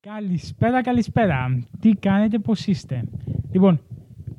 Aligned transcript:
Καλησπέρα, 0.00 0.82
καλησπέρα. 0.82 1.64
Τι 1.80 1.90
κάνετε, 1.90 2.38
πώς 2.38 2.66
είστε; 2.66 3.04
Λοιπόν, 3.52 3.80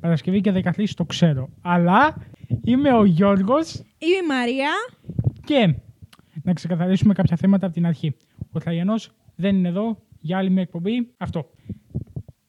Παρασκευή 0.00 0.40
και 0.40 0.52
13 0.76 0.84
το 0.94 1.04
ξέρω. 1.04 1.48
Αλλά 1.62 2.16
είμαι 2.64 2.92
ο 2.92 3.04
Γιώργος 3.04 3.74
Είμαι 3.74 4.16
η 4.22 4.26
Μαρία. 4.28 4.70
και 5.44 5.74
να 6.42 6.52
ξεκαθαρίσουμε 6.52 7.14
κάποια 7.14 7.36
θέματα 7.36 7.66
από 7.66 7.74
την 7.74 7.86
αρχή. 7.86 8.16
Ο 8.52 8.58
Τραγιανός 8.58 9.10
δεν 9.36 9.56
είναι 9.56 9.68
εδώ 9.68 10.02
για 10.20 10.38
άλλη 10.38 10.50
μια 10.50 10.62
εκπομπή. 10.62 11.08
Αυτό. 11.16 11.50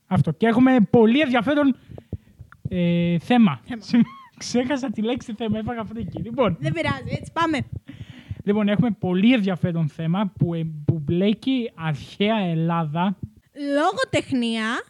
Αυτό. 0.07 0.31
Και 0.31 0.47
έχουμε 0.47 0.77
πολύ 0.89 1.19
ενδιαφέρον 1.19 1.75
ε, 2.69 3.17
θέμα. 3.19 3.59
Θέμα. 3.63 3.81
Συμ- 3.81 4.05
Ξέχασα 4.37 4.89
τη 4.91 5.01
λέξη 5.01 5.33
θέμα, 5.33 5.57
έφαγα 5.57 5.83
φρίκι. 5.85 6.21
Λοιπόν, 6.21 6.57
Δεν 6.59 6.73
πειράζει, 6.73 7.03
έτσι 7.19 7.31
πάμε. 7.33 7.57
Λοιπόν, 8.43 8.67
έχουμε 8.67 8.91
πολύ 8.91 9.33
ενδιαφέρον 9.33 9.87
θέμα 9.87 10.33
που, 10.37 10.53
ε, 10.53 10.63
που 10.85 10.99
μπλέκει 10.99 11.71
αρχαία 11.75 12.37
Ελλάδα, 12.37 13.17
Λογοτεχνία, 13.75 14.83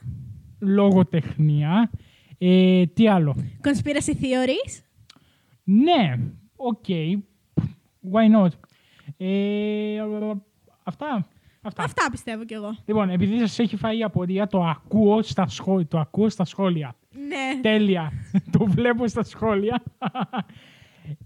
λογοτεχνία. 0.60 1.92
Ε, 2.38 2.86
τι 2.86 3.08
άλλο; 3.08 3.36
conspiracy 3.64 4.14
theories. 4.22 4.82
Ναι, 5.64 6.20
οκ. 6.56 6.86
Why 8.12 8.42
not; 8.42 8.50
Ε, 9.18 10.00
αυτά. 10.84 11.28
Αυτά. 11.66 11.84
Αυτά 11.84 12.08
πιστεύω 12.12 12.46
κι 12.46 12.54
εγώ. 12.54 12.78
Λοιπόν, 12.86 13.10
επειδή 13.10 13.40
σας 13.40 13.60
έχει 13.60 13.76
φάει 13.78 13.98
η 13.98 14.04
απορία, 14.04 14.48
το 14.48 14.64
ακούω 14.64 15.22
στα 15.22 15.48
σχόλια. 15.48 15.88
Το 15.88 16.00
ακούω 16.00 16.30
στα 16.30 16.46
σχόλια. 16.46 16.96
Ναι. 17.28 17.62
Τέλεια. 17.62 18.12
το 18.58 18.66
βλέπω 18.66 19.08
στα 19.08 19.24
σχόλια. 19.24 19.84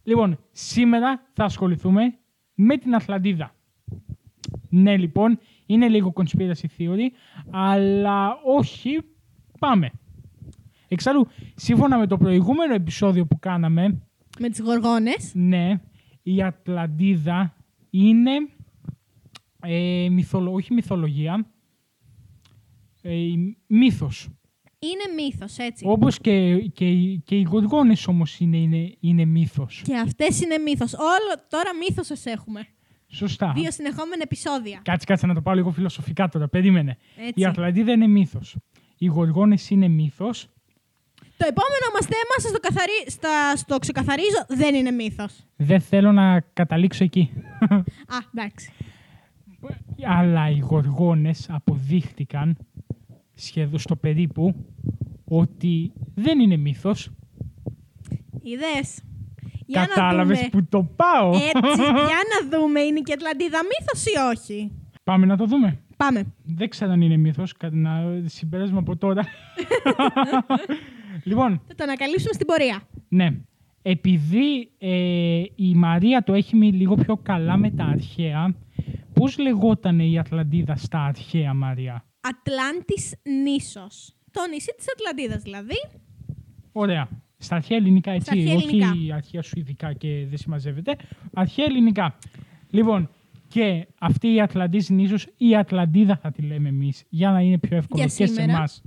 Λοιπόν, 0.03 0.39
σήμερα 0.51 1.21
θα 1.33 1.43
ασχοληθούμε 1.43 2.17
με 2.55 2.77
την 2.77 2.95
Ατλαντίδα. 2.95 3.55
Ναι, 4.69 4.97
λοιπόν, 4.97 5.39
είναι 5.65 5.87
λίγο 5.87 6.13
conspiracy 6.15 6.65
theory, 6.77 7.09
αλλά 7.51 8.39
όχι, 8.45 8.99
πάμε. 9.59 9.91
Εξάλλου, 10.87 11.27
σύμφωνα 11.55 11.97
με 11.97 12.07
το 12.07 12.17
προηγούμενο 12.17 12.73
επεισόδιο 12.73 13.25
που 13.25 13.39
κάναμε, 13.39 14.01
Με 14.39 14.49
τις 14.49 14.59
γοργόνες. 14.59 15.31
ναι, 15.35 15.81
η 16.23 16.43
Ατλαντίδα 16.43 17.55
είναι 17.89 18.31
ε, 19.61 20.07
μυθολο, 20.11 20.51
όχι 20.53 20.73
μυθολογία, 20.73 21.45
ε, 23.01 23.15
μύθος. 23.67 24.29
Είναι 24.79 25.21
μύθος, 25.23 25.57
έτσι. 25.57 25.85
Όπως 25.87 26.19
και, 26.19 26.57
και, 26.57 26.85
οι- 26.89 27.21
και 27.25 27.35
οι 27.35 27.41
γοργόνες 27.41 28.07
όμως 28.07 28.39
είναι, 28.39 28.57
είναι, 28.57 28.93
είναι 28.99 29.25
μύθος. 29.25 29.81
Και 29.85 29.97
αυτές 29.97 30.41
είναι 30.41 30.57
μύθος. 30.57 30.93
Όλο 30.93 31.43
τώρα 31.49 31.69
μύθος 31.87 32.05
σας 32.05 32.25
έχουμε. 32.25 32.67
Σωστά. 33.07 33.51
Δύο 33.55 33.71
συνεχόμενα 33.71 34.21
επεισόδια. 34.23 34.79
Κάτσε, 34.83 35.05
κάτσε 35.05 35.25
να 35.25 35.33
το 35.33 35.41
πάω 35.41 35.53
λίγο 35.53 35.71
φιλοσοφικά 35.71 36.27
τώρα. 36.29 36.47
Περίμενε. 36.47 36.97
Έτσι. 37.17 37.33
Η 37.35 37.45
Ατλαντίδα 37.45 37.91
είναι 37.91 38.07
μύθος. 38.07 38.55
Οι 38.97 39.05
γοργόνες 39.05 39.69
είναι 39.69 39.87
μύθος. 39.87 40.47
Το 41.37 41.45
επόμενο 41.49 41.87
μας 41.93 42.05
θέμα, 42.05 42.35
σας 42.37 42.51
το, 42.51 42.59
καθαρί... 42.59 42.91
στα... 43.07 43.55
στο 43.55 43.77
ξεκαθαρίζω, 43.77 44.45
δεν 44.47 44.75
είναι 44.75 44.91
μύθος. 44.91 45.33
Δεν 45.55 45.79
θέλω 45.81 46.11
να 46.11 46.39
καταλήξω 46.39 47.03
εκεί. 47.03 47.31
Α, 48.07 48.17
εντάξει. 48.33 48.71
Αλλά 50.05 50.49
οι 50.49 50.59
γοργόνες 50.59 51.45
αποδείχτηκαν 51.49 52.57
σχεδόν 53.37 53.79
στο 53.79 53.95
περίπου 53.95 54.55
ότι 55.25 55.91
δεν 56.15 56.39
είναι 56.39 56.57
μύθος. 56.57 57.09
Είδες. 58.41 59.01
Για 59.65 59.79
να 59.81 59.87
Κατάλαβες 59.87 60.37
δούμε. 60.37 60.49
που 60.49 60.65
το 60.69 60.83
πάω. 60.95 61.29
Έτσι, 61.29 61.81
για 62.09 62.21
να 62.31 62.57
δούμε, 62.59 62.79
είναι 62.79 62.99
και 63.01 63.11
η 63.11 63.13
Ατλαντίδα 63.13 63.57
μύθος 63.63 64.05
ή 64.05 64.37
όχι. 64.37 64.71
Πάμε 65.03 65.25
να 65.25 65.37
το 65.37 65.45
δούμε. 65.45 65.79
Πάμε. 65.97 66.33
Δεν 66.43 66.69
ξέρω 66.69 66.91
αν 66.91 67.01
είναι 67.01 67.17
μύθος, 67.17 67.53
κατά 67.53 67.75
να 67.75 68.21
συμπεράσουμε 68.25 68.79
από 68.79 68.95
τώρα. 68.97 69.25
λοιπόν, 71.23 71.61
Θα 71.67 71.75
το 71.75 71.83
ανακαλύψουμε 71.83 72.33
στην 72.33 72.45
πορεία. 72.45 72.81
ναι. 73.07 73.29
Επειδή 73.81 74.71
ε, 74.77 75.41
η 75.55 75.73
Μαρία 75.75 76.23
το 76.23 76.33
έχει 76.33 76.55
μείνει 76.55 76.77
λίγο 76.77 76.95
πιο 76.95 77.17
καλά 77.17 77.57
με 77.57 77.71
τα 77.71 77.83
αρχαία, 77.83 78.55
πώς 79.13 79.37
λεγόταν 79.37 79.99
η 79.99 80.19
Ατλαντίδα 80.19 80.75
στα 80.75 80.99
αρχαία, 81.03 81.53
Μαρία; 81.53 82.05
Ατλάντης 82.29 83.15
νήσος. 83.43 84.15
Το 84.31 84.41
νησί 84.51 84.73
της 84.77 84.85
Ατλαντίδας 84.93 85.41
δηλαδή. 85.41 85.75
Ωραία. 86.71 87.07
Στα 87.37 87.55
αρχαία 87.55 87.77
ελληνικά, 87.77 88.11
έτσι. 88.11 88.25
Στα 88.25 88.31
αρχαία 88.39 88.55
όχι 88.55 88.67
ελληνικά. 88.67 89.15
αρχαία 89.15 89.41
σουηδικά 89.41 89.93
και 89.93 90.25
δεν 90.29 90.37
συμμαζεύεται. 90.37 90.95
Αρχαία 91.33 91.65
ελληνικά. 91.65 92.17
Λοιπόν, 92.69 93.09
και 93.47 93.87
αυτή 93.99 94.33
η 94.33 94.41
Ατλαντής 94.41 94.89
νήσος, 94.89 95.27
η 95.37 95.55
Ατλαντίδα 95.55 96.17
θα 96.17 96.31
τη 96.31 96.41
λέμε 96.41 96.69
εμείς, 96.69 97.03
για 97.09 97.31
να 97.31 97.41
είναι 97.41 97.57
πιο 97.57 97.77
εύκολο 97.77 98.03
Για 98.03 98.15
και 98.17 98.25
σε 98.25 98.33
σήμερα. 98.33 98.51
εμάς 98.57 98.81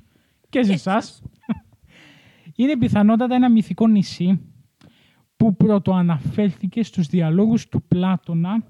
και 0.48 0.62
σε 0.62 0.68
Και 0.68 0.74
εσάς. 0.74 1.04
σας. 1.04 1.22
Είναι 2.56 2.76
πιθανότατα 2.76 3.34
ένα 3.34 3.50
μυθικό 3.50 3.88
νησί 3.88 4.40
που 5.36 5.56
πρωτοαναφέρθηκε 5.56 6.82
στους 6.82 7.06
διαλόγους 7.06 7.68
του 7.68 7.82
Πλάτωνα, 7.82 8.64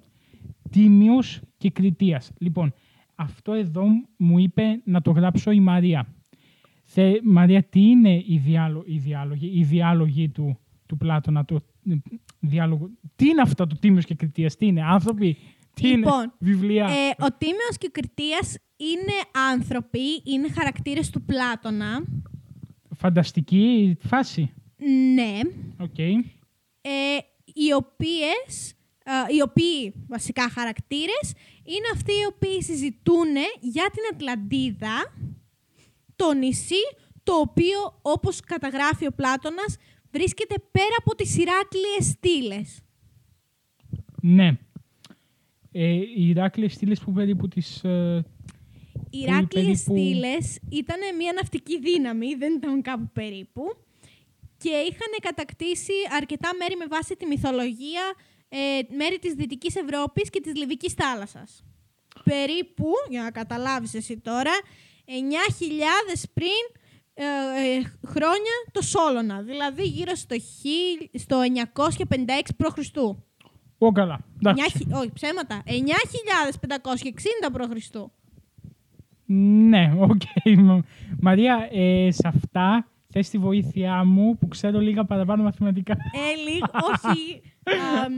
Τίμιος 0.70 1.40
και 1.56 1.70
Κριτίας. 1.70 2.30
Λοιπόν, 2.38 2.74
αυτό 3.20 3.52
εδώ 3.52 3.84
μου 4.16 4.38
είπε 4.38 4.80
να 4.84 5.02
το 5.02 5.10
γράψω 5.10 5.50
η 5.50 5.60
Μαρία. 5.60 6.14
Θε, 6.84 7.12
Μαρία, 7.22 7.62
τι 7.62 7.80
είναι 7.80 8.14
οι, 8.26 8.40
διάλο, 8.44 8.82
οι 8.86 8.98
διάλογοι, 8.98 9.52
οι 9.54 9.64
διάλογοι 9.64 10.28
του, 10.28 10.58
του 10.86 10.96
Πλάτωνα, 10.96 11.44
το, 11.44 11.60
ε, 11.90 11.94
διάλογο, 12.40 12.90
τι 13.16 13.28
είναι 13.28 13.40
αυτό 13.40 13.66
το 13.66 13.76
Τίμιος 13.80 14.04
και 14.04 14.14
Κριτίας, 14.14 14.56
τι 14.56 14.66
είναι, 14.66 14.82
άνθρωποι, 14.82 15.36
τι 15.74 15.86
Λοιπόν, 15.86 16.22
είναι, 16.22 16.32
βιβλία; 16.38 16.84
Ε, 16.84 17.24
ο 17.24 17.28
Τίμιος 17.38 17.76
και 17.78 17.86
ο 17.86 17.90
Κριτίας 17.92 18.58
είναι 18.76 19.46
άνθρωποι, 19.52 20.22
είναι 20.24 20.48
χαρακτήρες 20.48 21.10
του 21.10 21.22
Πλάτωνα. 21.22 22.04
Φανταστική 22.96 23.96
φάση. 24.00 24.52
Ναι. 25.14 25.38
Οκ. 25.78 25.98
Ε, 25.98 26.18
οι 27.44 27.72
οποίες, 27.72 28.70
ε, 28.70 28.74
οι 29.36 29.42
οποίοι 29.42 29.94
βασικά 30.08 30.50
χαρακτήρες 30.50 31.32
είναι 31.64 31.88
αυτοί 31.94 32.12
οι 32.12 32.26
οποίοι 32.34 32.62
συζητούν 32.62 33.34
για 33.60 33.90
την 33.92 34.02
Ατλαντίδα, 34.12 35.14
το 36.16 36.32
νησί, 36.32 36.84
το 37.22 37.32
οποίο 37.32 37.98
όπως 38.02 38.40
καταγράφει 38.40 39.06
ο 39.06 39.12
Πλάτωνας 39.16 39.76
βρίσκεται 40.10 40.54
πέρα 40.70 40.94
από 40.98 41.14
τις 41.14 41.36
Ηράκλειες 41.36 42.04
στήλες. 42.06 42.80
Ναι. 44.22 44.58
Ε, 45.72 45.92
οι 45.92 46.28
Ηράκλειες 46.28 46.72
στήλες 46.72 47.00
που 47.00 47.12
περίπου 47.12 47.48
τις... 47.48 47.84
ε, 47.84 48.24
Οι 49.10 49.24
Που 49.24 49.30
Ηράκλειες 49.30 49.82
περίπου- 49.82 50.06
στήλες 50.06 50.58
ήταν 50.68 50.98
μια 51.16 51.32
ναυτική 51.32 51.78
δύναμη, 51.80 52.34
δεν 52.34 52.52
ήταν 52.54 52.82
κάπου 52.82 53.10
περίπου, 53.12 53.62
και 54.56 54.68
είχαν 54.68 55.12
κατακτήσει 55.22 55.92
αρκετά 56.16 56.50
μέρη 56.58 56.76
με 56.76 56.86
βάση 56.86 57.16
τη 57.16 57.26
μυθολογία, 57.26 58.02
ε, 58.52 58.58
μέρη 58.96 59.18
της 59.18 59.34
Δυτικής 59.34 59.76
Ευρώπης 59.76 60.30
και 60.30 60.40
της 60.40 60.54
Λιβικής 60.56 60.92
θάλασσας. 60.92 61.64
Περίπου, 62.24 62.86
για 63.08 63.22
να 63.22 63.30
καταλάβεις 63.30 63.94
εσύ 63.94 64.18
τώρα, 64.18 64.50
9.000 65.06 65.12
πριν 66.34 66.48
ε, 67.14 67.24
ε, 67.24 67.82
χρόνια 68.06 68.52
το 68.72 68.80
Σόλωνα, 68.82 69.40
δηλαδή 69.42 69.82
γύρω 69.82 70.14
στο, 70.14 70.34
χι- 70.38 71.18
στο 71.18 71.40
956 71.74 71.84
π.Χ. 72.56 72.78
Ω, 73.78 73.92
καλά. 73.92 74.20
Εντάξει. 74.42 74.86
9.000 74.90 74.98
Όχι, 75.00 75.12
ψέματα. 75.12 75.62
9.560 75.66 75.70
π.Χ. 77.52 77.96
Ναι, 79.32 79.92
οκ. 79.98 80.22
Μ- 80.56 80.84
Μαρία, 81.20 81.68
ε, 81.72 82.10
σε 82.10 82.28
αυτά 82.28 82.89
θες 83.10 83.28
τη 83.30 83.38
βοήθειά 83.38 84.04
μου 84.04 84.36
που 84.38 84.48
ξέρω 84.48 84.78
λίγα 84.78 85.04
παραπάνω 85.04 85.42
μαθηματικά. 85.42 85.92
Ε, 85.92 86.50
λίγο, 86.50 86.66
όχι. 86.92 87.42
αμ, 88.04 88.12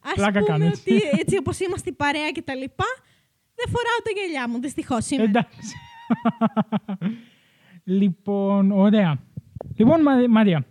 ας 0.00 0.12
Πλάκα 0.14 0.38
πούμε 0.38 0.50
κάνω, 0.50 0.64
έτσι. 0.64 0.92
ότι 0.94 1.02
έτσι 1.20 1.36
όπως 1.38 1.60
είμαστε 1.60 1.90
η 1.90 1.92
παρέα 1.92 2.30
και 2.30 2.42
τα 2.42 2.54
λοιπά, 2.54 2.84
δεν 3.54 3.66
φοράω 3.68 3.98
τα 4.04 4.10
γυαλιά 4.14 4.48
μου, 4.48 4.60
δυστυχώς 4.60 5.04
σήμερα. 5.04 5.28
Εντάξει. 5.28 5.74
λοιπόν, 7.84 8.70
ωραία. 8.70 9.18
Λοιπόν, 9.76 10.02
Μα- 10.02 10.28
Μαρία, 10.28 10.66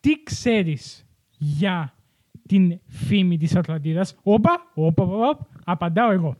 τι 0.00 0.22
ξέρεις 0.22 1.06
για 1.38 1.94
την 2.48 2.80
φήμη 2.86 3.36
της 3.38 3.56
Ατλαντίδας; 3.56 4.14
Όπα, 4.22 4.70
όπα, 4.74 5.02
όπα, 5.02 5.14
όπα, 5.28 5.46
απαντάω 5.64 6.10
εγώ. 6.10 6.36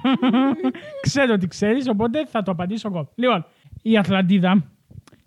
Ξέρω 1.06 1.36
τι 1.36 1.46
ξέρεις, 1.46 1.88
οπότε 1.88 2.26
θα 2.26 2.42
το 2.42 2.50
απαντήσω 2.50 2.88
εγώ. 2.88 3.12
Λοιπόν, 3.14 3.46
η 3.82 3.98
Ατλαντίδα 3.98 4.70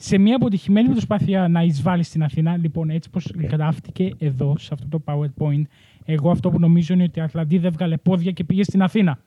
σε 0.03 0.17
μια 0.17 0.35
αποτυχημένη 0.35 0.89
προσπάθεια 0.89 1.47
να 1.47 1.63
εισβάλλεις 1.63 2.07
στην 2.07 2.23
Αθήνα, 2.23 2.57
λοιπόν, 2.57 2.89
έτσι 2.89 3.09
πως 3.09 3.31
γράφτηκε 3.51 4.15
εδώ, 4.17 4.57
σε 4.57 4.73
αυτό 4.73 4.87
το 4.87 5.03
PowerPoint, 5.05 5.61
εγώ 6.05 6.31
αυτό 6.31 6.49
που 6.49 6.59
νομίζω 6.59 6.93
είναι 6.93 7.03
ότι 7.03 7.19
η 7.19 7.21
Ατλαντίδα 7.21 7.67
έβγαλε 7.67 7.97
πόδια 7.97 8.31
και 8.31 8.43
πήγε 8.43 8.63
στην 8.63 8.81
Αθήνα. 8.81 9.19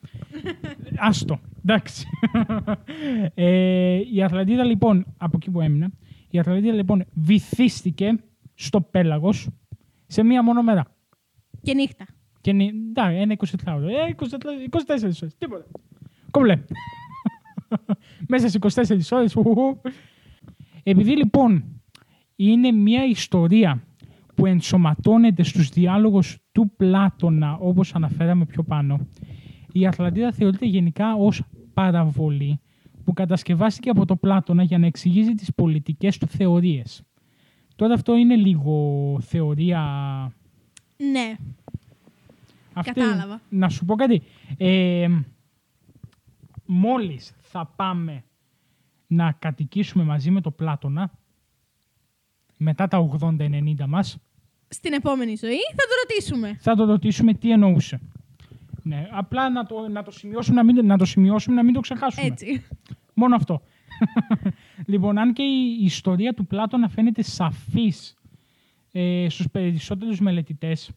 Άστο. 1.08 1.40
Εντάξει. 1.64 2.06
ε, 3.34 4.00
η 4.14 4.22
Ατλαντίδα 4.22 4.64
λοιπόν, 4.64 5.06
από 5.16 5.36
εκεί 5.36 5.50
που 5.50 5.60
έμεινα, 5.60 5.90
η 6.30 6.38
Ατλαντίδα 6.38 6.72
λοιπόν 6.74 7.04
βυθίστηκε 7.12 8.18
στο 8.54 8.80
πέλαγος 8.80 9.48
σε 10.06 10.22
μία 10.22 10.42
μόνο 10.42 10.62
μέρα. 10.62 10.84
Και 11.62 11.74
νύχτα. 11.74 12.06
Και 12.40 12.52
νι- 12.52 12.74
εντάξει, 12.88 13.16
ένα 13.16 13.36
24 13.38 13.74
ώρο. 13.76 13.88
Ε, 13.88 14.14
24, 14.16 14.24
24 14.70 15.20
ώρες. 15.22 15.34
Τίποτα. 15.38 15.64
Κομπλέ. 16.30 16.58
Μέσα 18.28 18.48
σε 18.48 18.58
24 18.60 18.70
ώρες. 19.10 19.36
Επειδή 20.84 21.16
λοιπόν 21.16 21.64
είναι 22.36 22.70
μια 22.70 23.04
ιστορία 23.04 23.82
που 24.34 24.46
ενσωματώνεται 24.46 25.42
στους 25.42 25.68
διάλογους 25.68 26.38
του 26.52 26.72
Πλάτωνα, 26.76 27.56
όπως 27.56 27.94
αναφέραμε 27.94 28.44
πιο 28.44 28.62
πάνω, 28.62 29.06
η 29.72 29.86
Ατλαντίδα 29.86 30.32
θεωρείται 30.32 30.66
γενικά 30.66 31.14
ως 31.14 31.42
παραβολή 31.74 32.60
που 33.04 33.12
κατασκευάστηκε 33.12 33.90
από 33.90 34.04
το 34.06 34.16
Πλάτωνα 34.16 34.62
για 34.62 34.78
να 34.78 34.86
εξηγήσει 34.86 35.34
τις 35.34 35.54
πολιτικές 35.54 36.18
του 36.18 36.26
θεωρίες. 36.26 37.02
Τώρα 37.76 37.94
αυτό 37.94 38.16
είναι 38.16 38.36
λίγο 38.36 39.16
θεωρία... 39.20 39.82
Ναι. 40.96 41.36
Αυτή, 42.72 42.92
Κατάλαβα. 42.92 43.40
Να 43.48 43.68
σου 43.68 43.84
πω 43.84 43.94
κάτι. 43.94 44.22
Ε, 44.56 45.08
μόλις 46.66 47.34
θα 47.40 47.72
πάμε 47.76 48.24
να 49.14 49.32
κατοικήσουμε 49.32 50.04
μαζί 50.04 50.30
με 50.30 50.40
το 50.40 50.50
Πλάτωνα, 50.50 51.10
μετά 52.56 52.88
τα 52.88 53.08
80-90 53.20 53.86
μας, 53.88 54.18
Στην 54.68 54.92
επόμενη 54.92 55.36
ζωή 55.36 55.60
θα 55.70 55.84
το 55.88 55.94
ρωτήσουμε. 56.02 56.56
θα 56.60 56.74
το 56.74 56.84
ρωτήσουμε 56.84 57.34
τι 57.34 57.50
εννοούσε. 57.50 58.00
Ναι, 58.82 59.08
απλά 59.10 59.50
να 59.50 59.66
το, 59.66 59.88
να 59.88 60.02
το, 60.02 60.10
σημειώσουμε, 60.10 60.56
να 60.56 60.64
μην, 60.64 60.86
να 60.86 60.98
το 60.98 61.04
σημειώσουμε, 61.04 61.56
να 61.56 61.62
μην 61.62 61.74
το 61.74 61.80
ξεχάσουμε. 61.80 62.26
Έτσι. 62.26 62.66
Μόνο 63.14 63.34
αυτό. 63.34 63.62
λοιπόν, 64.92 65.18
αν 65.18 65.32
και 65.32 65.42
η 65.42 65.84
ιστορία 65.84 66.34
του 66.34 66.46
Πλάτωνα 66.46 66.88
φαίνεται 66.88 67.22
σαφής 67.22 68.16
ε, 68.92 69.26
στους 69.28 69.50
περισσότερους 69.50 70.20
μελετητές, 70.20 70.90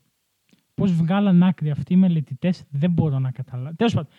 πώς 0.73 0.91
βγάλαν 0.91 1.43
άκρη 1.43 1.69
αυτοί 1.69 1.93
οι 1.93 1.97
μελετητές 1.97 2.63
δεν 2.69 2.91
μπορώ 2.91 3.19
να 3.19 3.31
καταλάβω. 3.31 3.75
Τέλος 3.75 3.93
πάντων, 3.93 4.11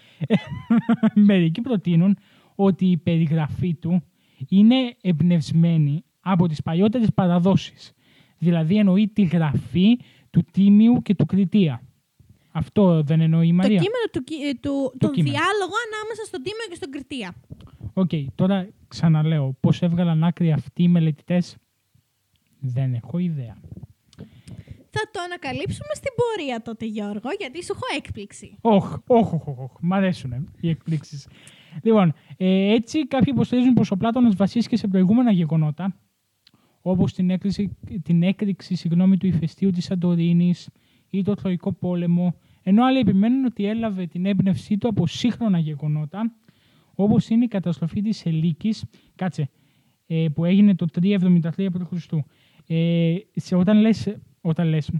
μερικοί 1.28 1.60
προτείνουν 1.60 2.18
ότι 2.60 2.86
η 2.90 2.96
περιγραφή 2.96 3.74
του 3.74 4.02
είναι 4.48 4.96
εμπνευσμένη 5.00 6.04
από 6.20 6.46
τις 6.48 6.62
παλιότερες 6.62 7.08
παραδόσεις. 7.14 7.92
Δηλαδή 8.38 8.76
εννοεί 8.76 9.08
τη 9.08 9.22
γραφή 9.22 9.98
του 10.30 10.44
Τίμαιου 10.52 11.02
και 11.02 11.14
του 11.14 11.26
Κριτία. 11.26 11.82
Αυτό 12.52 13.02
δεν 13.02 13.20
εννοεί 13.20 13.46
η 13.46 13.50
Το 13.50 13.54
Μαρία. 13.56 13.76
κείμενο 13.76 14.06
του, 14.12 14.24
κι- 14.24 14.42
ε, 14.44 14.54
του, 14.60 14.94
τον 14.98 15.12
κείμενο. 15.12 15.36
διάλογο 15.36 15.74
ανάμεσα 15.86 16.24
στον 16.26 16.42
Τίμαιο 16.42 16.66
και 16.68 16.74
στον 16.74 16.90
Κριτία. 16.90 17.34
Οκ, 17.94 18.10
τώρα 18.34 18.68
ξαναλέω, 18.88 19.56
πώς 19.60 19.82
έβγαλαν 19.82 20.24
άκρη 20.24 20.52
αυτοί 20.52 20.82
οι 20.82 20.88
μελετητές, 20.88 21.56
δεν 22.60 22.94
έχω 22.94 23.18
ιδέα. 23.18 23.56
Θα 24.90 25.10
το 25.12 25.20
ανακαλύψουμε 25.24 25.94
στην 25.94 26.10
πορεία 26.16 26.62
τότε, 26.62 26.84
Γιώργο, 26.86 27.28
γιατί 27.38 27.64
σου 27.64 27.72
έχω 27.74 27.84
έκπληξη. 27.96 28.56
Όχι, 28.60 28.94
όχι, 29.06 29.34
όχι, 29.34 29.50
όχι. 29.60 29.74
Μ' 29.80 29.92
αρέσουν 29.94 30.48
οι 30.60 30.68
εκπλήξεις. 30.68 31.26
Λοιπόν, 31.82 32.12
ε, 32.36 32.72
έτσι 32.72 33.06
κάποιοι 33.06 33.32
υποστηρίζουν 33.34 33.74
πως 33.74 33.90
ο 33.90 33.96
Πλάτωνας 33.96 34.34
βασίστηκε 34.34 34.76
σε 34.76 34.88
προηγούμενα 34.88 35.30
γεγονότα, 35.30 35.96
όπως 36.80 37.12
την 37.12 37.30
έκρηξη, 37.30 37.76
την 38.02 38.22
έκρηξη 38.22 38.74
συγγνώμη, 38.74 39.16
του 39.16 39.26
ηφαιστείου 39.26 39.70
της 39.70 39.84
Σαντορίνης 39.84 40.68
ή 41.10 41.22
το 41.22 41.34
Τροϊκό 41.34 41.72
Πόλεμο, 41.72 42.34
ενώ 42.62 42.84
άλλοι 42.84 42.98
επιμένουν 42.98 43.44
ότι 43.44 43.64
έλαβε 43.64 44.06
την 44.06 44.26
έμπνευσή 44.26 44.78
του 44.78 44.88
από 44.88 45.06
σύγχρονα 45.06 45.58
γεγονότα, 45.58 46.32
όπως 46.94 47.28
είναι 47.28 47.44
η 47.44 47.48
καταστροφή 47.48 48.02
της 48.02 48.26
Ελίκης, 48.26 48.84
κάτσε, 49.14 49.50
ε, 50.06 50.26
που 50.34 50.44
έγινε 50.44 50.74
το 50.74 50.86
373 51.00 51.68
π.Χ. 51.72 52.12
Ε, 52.66 53.16
σε, 53.34 53.56
όταν, 53.56 53.80
λες, 53.80 54.16
όταν 54.40 54.68
λες, 54.68 54.90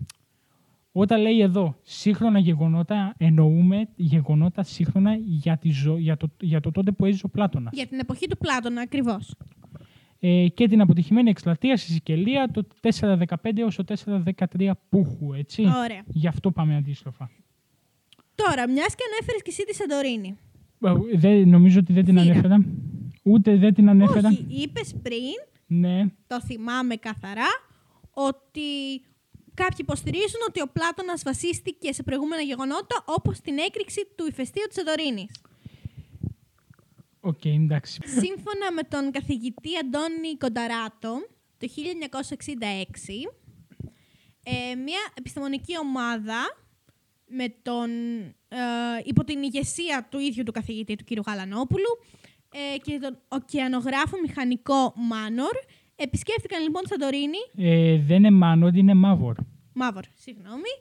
όταν 0.92 1.20
λέει 1.20 1.40
εδώ 1.40 1.78
σύγχρονα 1.82 2.38
γεγονότα, 2.38 3.14
εννοούμε 3.18 3.88
γεγονότα 3.96 4.62
σύγχρονα 4.62 5.14
για, 5.14 5.56
τη 5.58 5.70
ζω- 5.70 5.98
για, 5.98 6.16
το, 6.16 6.30
για 6.40 6.60
το 6.60 6.70
τότε 6.70 6.92
που 6.92 7.04
έζησε 7.04 7.26
ο 7.26 7.28
Πλάτωνας. 7.28 7.72
Για 7.74 7.86
την 7.86 7.98
εποχή 7.98 8.26
του 8.28 8.36
Πλάτωνα, 8.38 8.80
ακριβώς. 8.80 9.34
Ε, 10.20 10.48
και 10.48 10.68
την 10.68 10.80
αποτυχημένη 10.80 11.30
εκστρατεία 11.30 11.76
στη 11.76 11.92
Σικελία 11.92 12.50
το 12.52 12.66
415 12.82 13.58
έως 13.58 13.76
το 13.76 13.84
413 14.54 14.70
Πούχου, 14.88 15.32
έτσι. 15.32 15.62
Ωραία. 15.62 16.02
Γι' 16.06 16.26
αυτό 16.28 16.50
πάμε 16.50 16.76
αντίστροφα. 16.76 17.30
Τώρα, 18.34 18.68
μιας 18.70 18.94
και 18.94 19.02
ανέφερες 19.12 19.42
και 19.42 19.50
εσύ 19.50 19.64
τη 19.64 19.74
Σαντορίνη. 19.74 20.38
Ε, 21.12 21.18
Δεν, 21.18 21.48
νομίζω 21.48 21.78
ότι 21.78 21.92
δεν 21.92 22.04
την 22.04 22.18
Φύγα. 22.18 22.32
ανέφερα. 22.32 22.64
Ούτε 23.22 23.56
δεν 23.56 23.74
την 23.74 23.88
ανέφερα. 23.88 24.28
Όχι, 24.28 24.46
είπες 24.48 24.94
πριν, 25.02 25.78
Ναι. 25.80 26.04
το 26.26 26.40
θυμάμαι 26.40 26.94
καθαρά, 26.94 27.46
ότι 28.10 28.60
κάποιοι 29.62 29.82
υποστηρίζουν 29.86 30.42
ότι 30.48 30.60
ο 30.60 30.68
Πλάτωνας 30.72 31.22
βασίστηκε 31.22 31.92
σε 31.92 32.02
προηγούμενα 32.02 32.42
γεγονότα 32.42 32.96
όπως 33.04 33.40
την 33.40 33.58
έκρηξη 33.58 34.00
του 34.16 34.26
ηφαιστείου 34.26 34.66
της 34.66 34.76
Σαντορίνης. 34.76 35.30
Οκ, 37.20 37.44
εντάξει. 37.44 38.00
Σύμφωνα 38.04 38.72
με 38.72 38.82
τον 38.82 39.10
καθηγητή 39.10 39.70
Αντώνη 39.82 40.36
Κονταράτο, 40.38 41.12
το 41.58 41.66
1966, 41.66 43.28
ε, 44.42 44.74
μια 44.74 45.00
επιστημονική 45.14 45.78
ομάδα 45.78 46.40
με 47.26 47.48
τον, 47.62 47.90
ε, 48.48 48.58
υπό 49.04 49.24
την 49.24 49.42
ηγεσία 49.42 50.06
του 50.10 50.18
ίδιου 50.18 50.42
του 50.42 50.52
καθηγητή, 50.52 50.96
του 50.96 51.04
κ. 51.04 51.28
Γαλανόπουλου, 51.28 51.98
ε, 52.52 52.78
και 52.78 52.98
τον 52.98 53.18
ωκεανογράφο 53.28 54.20
μηχανικό 54.20 54.92
Μάνορ, 54.96 55.56
επισκέφτηκαν 56.06 56.62
λοιπόν 56.62 56.82
τη 56.82 56.88
Σαντορίνη, 56.88 57.42
Ε, 57.56 57.98
δεν 58.08 58.16
είναι 58.16 58.30
Μάνορ, 58.30 58.76
είναι 58.76 58.94
Μάβορ. 58.94 59.36
Μάβορ, 59.72 60.10
συγγνώμη, 60.14 60.72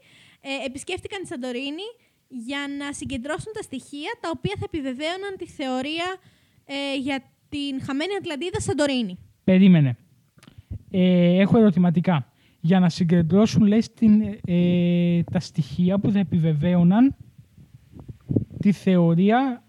ε, 0.42 0.66
επισκέφτηκαν 0.66 1.22
τη 1.22 1.28
Σαντορίνη 1.28 1.88
για 2.28 2.60
να 2.80 2.94
συγκεντρώσουν 2.94 3.52
τα 3.54 3.62
στοιχεία 3.62 4.12
τα 4.22 4.30
οποία 4.36 4.54
θα 4.60 4.66
επιβεβαίωναν 4.66 5.34
τη 5.38 5.46
θεωρία 5.46 6.08
ε, 6.66 6.98
για 7.00 7.24
την 7.50 7.82
χαμένη 7.86 8.14
Ατλαντίδα 8.20 8.60
Σαντορίνη. 8.60 9.18
Περίμενε. 9.44 9.98
Ε, 10.92 11.40
έχω 11.42 11.58
ερωτηματικά. 11.58 12.32
Για 12.60 12.80
να 12.80 12.90
συγκεντρώσουν, 12.90 13.66
λες, 13.66 13.94
την, 13.94 14.22
ε, 14.46 15.24
τα 15.24 15.40
στοιχεία 15.40 16.00
που 16.00 16.12
θα 16.12 16.20
επιβεβαίωναν 16.20 17.16
τη 18.60 18.72
θεωρία 18.72 19.67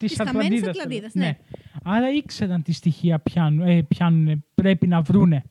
της, 0.00 0.08
Της 0.08 0.16
χαμένης 0.16 0.42
Ατλαντίδας. 0.44 0.68
Ατλαντίδας, 0.76 1.14
ναι. 1.14 1.38
Άρα 1.84 2.10
ήξεραν 2.12 2.62
τι 2.62 2.72
στοιχεία 2.72 3.18
πιάνουν, 3.20 3.68
ε, 3.68 3.82
πιάνουν, 3.82 4.44
πρέπει 4.54 4.86
να 4.86 5.00
βρούνε. 5.02 5.42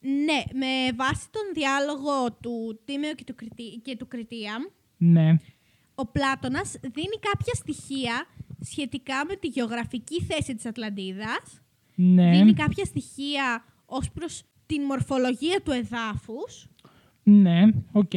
Ναι, 0.00 0.42
με 0.58 0.92
βάση 0.96 1.26
τον 1.30 1.42
διάλογο 1.54 2.32
του 2.42 2.80
Τίμεο 2.84 3.14
και 3.14 3.24
του, 3.24 3.34
Κριτή, 3.34 3.80
και 3.84 3.96
του 3.96 4.08
Κριτία, 4.08 4.56
Ναι. 4.96 5.36
ο 5.94 6.06
Πλάτωνας 6.06 6.72
δίνει 6.80 7.18
κάποια 7.20 7.54
στοιχεία 7.54 8.26
σχετικά 8.60 9.24
με 9.28 9.34
τη 9.36 9.46
γεωγραφική 9.46 10.22
θέση 10.22 10.54
της 10.54 10.66
Ατλαντίδας, 10.66 11.60
Ναι. 11.94 12.30
δίνει 12.30 12.52
κάποια 12.52 12.84
στοιχεία 12.84 13.64
ως 13.86 14.10
προς 14.10 14.42
την 14.66 14.82
μορφολογία 14.82 15.60
του 15.64 15.70
εδάφους 15.70 16.66
Ναι, 17.22 17.62
οκ. 17.92 18.08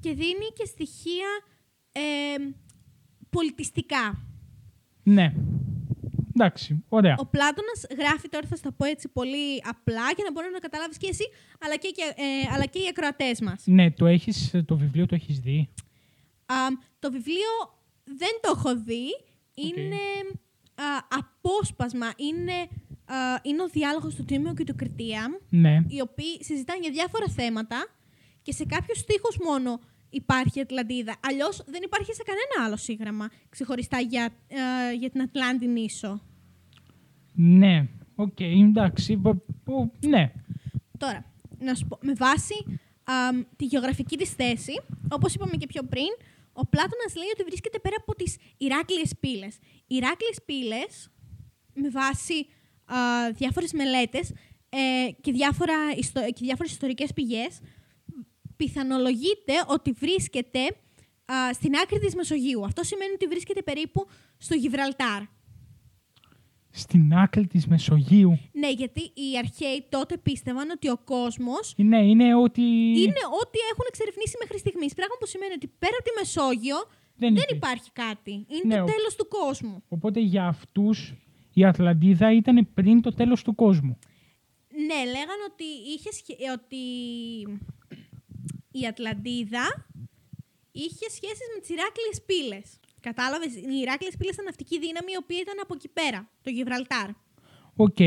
και 0.00 0.12
δίνει 0.14 0.48
και 0.54 0.64
στοιχεία 0.64 1.28
ε, 1.92 2.00
πολιτιστικά. 3.30 4.26
Ναι. 5.02 5.34
Εντάξει, 6.36 6.84
ωραία. 6.88 7.16
Ο 7.18 7.26
Πλάτωνας 7.26 7.84
γράφει 7.98 8.28
τώρα, 8.28 8.46
θα 8.46 8.56
στα 8.56 8.72
πω 8.72 8.84
έτσι 8.84 9.08
πολύ 9.08 9.62
απλά 9.68 10.02
για 10.16 10.24
να 10.24 10.32
μπορεί 10.32 10.46
να 10.52 10.58
καταλάβεις 10.58 10.96
και 10.96 11.08
εσύ, 11.10 11.24
αλλά 11.64 11.76
και, 11.76 11.88
και, 11.88 12.02
ε, 12.16 12.54
αλλά 12.54 12.64
και 12.64 12.78
οι 12.78 12.86
ακροατές 12.88 13.40
μας. 13.40 13.62
Ναι, 13.66 13.90
το, 13.90 14.06
έχεις, 14.06 14.54
το 14.66 14.76
βιβλίο 14.76 15.06
το 15.06 15.14
έχεις 15.14 15.40
δει; 15.40 15.68
Α, 16.46 16.54
το 16.98 17.10
βιβλίο 17.12 17.52
δεν 18.04 18.30
το 18.42 18.52
έχω 18.56 18.76
δει. 18.76 19.06
Είναι 19.54 20.02
α, 20.74 20.84
απόσπασμα. 21.08 22.12
Είναι, 22.16 22.52
α, 23.04 23.16
είναι 23.42 23.62
ο 23.62 23.66
διάλογος 23.68 24.14
του 24.14 24.24
Τίμαιου 24.24 24.54
και 24.54 24.64
του 24.64 24.74
Κριτία, 24.74 25.40
Ναι. 25.48 25.84
οι 25.88 26.00
οποίοι 26.00 26.44
συζητάνε 26.44 26.80
για 26.80 26.90
διάφορα 26.90 27.28
θέματα 27.28 27.86
και 28.42 28.52
σε 28.52 28.64
κάποιους 28.64 28.98
στίχους 28.98 29.36
μόνο 29.44 29.80
υπάρχει 30.12 30.58
η 30.58 30.60
Ατλαντίδα. 30.62 31.16
Αλλιώς 31.20 31.62
δεν 31.66 31.82
υπάρχει 31.84 32.12
σε 32.14 32.22
κανένα 32.22 32.66
άλλο 32.66 32.76
σύγγραμμα 32.76 33.30
ξεχωριστά 33.48 34.00
για, 34.00 34.24
α, 34.24 34.92
για 34.98 35.10
την 35.10 35.20
Ατλάντη 35.22 35.66
νήσο. 35.66 36.22
Ναι. 37.34 37.88
Οκ, 38.14 38.40
εντάξει. 38.40 39.16
Πο- 39.16 39.44
πο- 39.64 39.92
ναι. 40.06 40.32
Τώρα, 40.98 41.24
να 41.58 41.74
σου 41.74 41.86
πω, 41.86 41.98
με 42.02 42.12
βάση 42.12 42.54
α, 43.04 43.14
τη 43.56 43.64
γεωγραφική 43.64 44.16
της 44.16 44.30
θέση, 44.30 44.80
όπως 45.10 45.34
είπαμε 45.34 45.56
και 45.56 45.66
πιο 45.66 45.82
πριν, 45.82 46.10
ο 46.52 46.66
Πλάτωνας 46.66 47.14
λέει 47.16 47.28
ότι 47.32 47.42
βρίσκεται 47.42 47.78
πέρα 47.78 47.96
από 47.98 48.14
τις 48.14 48.36
Ηράκλειες 48.56 49.12
πύλες. 49.20 49.54
Οι 49.86 49.94
Ηράκλειες 49.96 50.38
πύλες, 50.44 51.10
με 51.74 51.88
βάση 51.90 52.46
α, 52.84 52.96
διάφορες 53.32 53.72
μελέτες 53.72 54.30
ε, 54.68 55.10
και, 55.20 55.32
διάφορα, 55.32 55.74
ιστο- 55.96 56.32
και 56.32 56.40
διάφορες 56.40 56.70
ιστορικές 56.72 57.12
πηγές, 57.12 57.60
πιθανολογείται 58.64 59.52
ότι 59.66 59.90
βρίσκεται 59.92 60.62
α, 61.32 61.34
στην 61.52 61.72
άκρη 61.82 61.98
της 61.98 62.14
Μεσογείου. 62.14 62.64
Αυτό 62.64 62.82
σημαίνει 62.84 63.12
ότι 63.12 63.26
βρίσκεται 63.26 63.62
περίπου 63.62 64.06
στο 64.38 64.54
Γιβραλτάρ. 64.54 65.22
Στην 66.74 67.14
άκρη 67.14 67.46
της 67.46 67.66
Μεσογείου. 67.66 68.38
Ναι, 68.52 68.70
γιατί 68.70 69.00
οι 69.00 69.28
αρχαίοι 69.38 69.86
τότε 69.88 70.16
πίστευαν 70.16 70.70
ότι 70.70 70.88
ο 70.88 70.98
κόσμος 71.04 71.74
Ναι, 71.76 72.00
είναι 72.06 72.34
ότι... 72.34 72.62
είναι 73.04 73.22
ό,τι 73.42 73.58
έχουν 73.72 73.84
εξερευνήσει 73.88 74.36
μέχρι 74.40 74.58
στιγμής. 74.58 74.94
Πράγμα 74.94 75.14
που 75.20 75.26
σημαίνει 75.26 75.52
ότι 75.52 75.68
πέρα 75.78 75.92
από 75.98 76.04
τη 76.08 76.10
Μεσόγειο 76.18 76.76
Δεν 76.86 76.90
δεν, 77.16 77.32
υπήρχε. 77.32 77.54
υπάρχει 77.54 77.90
κάτι. 77.92 78.30
Είναι 78.32 78.62
Ναι, 78.64 78.76
το 78.76 78.82
ο- 78.82 78.86
τέλος 78.86 79.14
του 79.16 79.28
κόσμου. 79.28 79.82
Οπότε 79.88 80.20
για 80.20 80.46
αυτούς 80.46 81.14
η 81.54 81.64
Ατλαντίδα 81.64 82.32
ήταν 82.32 82.68
πριν 82.74 83.00
το 83.00 83.10
τέλος 83.14 83.42
του 83.42 83.54
κόσμου. 83.54 83.98
Ναι, 84.86 85.00
λέγανε 85.14 85.44
ότι, 85.52 85.64
είχε 85.94 86.12
σχε- 86.12 86.38
ότι 86.56 86.82
η 88.72 88.86
Ατλαντίδα 88.86 89.86
είχε 90.72 91.06
σχέσεις 91.10 91.46
με 91.54 91.60
τις 91.60 91.68
Ηράκλειες 91.68 92.22
πύλες. 92.26 92.80
Κατάλαβες, 93.00 93.54
οι 93.54 93.78
Ηράκλειες 93.82 94.16
πύλες 94.16 94.32
ήταν 94.34 94.44
ναυτική 94.44 94.78
δύναμη 94.78 95.12
η 95.12 95.16
οποία 95.22 95.38
ήταν 95.40 95.58
από 95.62 95.74
εκεί 95.74 95.88
πέρα, 95.88 96.30
το 96.42 96.50
Γιβραλτάρ. 96.50 97.08
Οκ. 97.76 98.00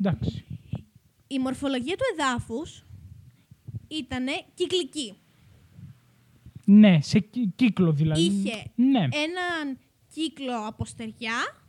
Εντάξει. 0.00 0.44
Η 1.26 1.38
μορφολογία 1.38 1.96
του 1.96 2.04
εδάφους 2.12 2.84
ήταν 3.88 4.26
κυκλική. 4.54 5.16
Ναι, 6.64 7.00
σε 7.00 7.18
κύκλο 7.18 7.52
κύκλο 7.56 7.92
δηλαδή. 7.92 8.20
Είχε 8.22 8.72
Ναι. 8.74 9.00
έναν 9.00 9.78
κύκλο 10.14 10.66
από 10.66 10.84
στεριά, 10.84 11.62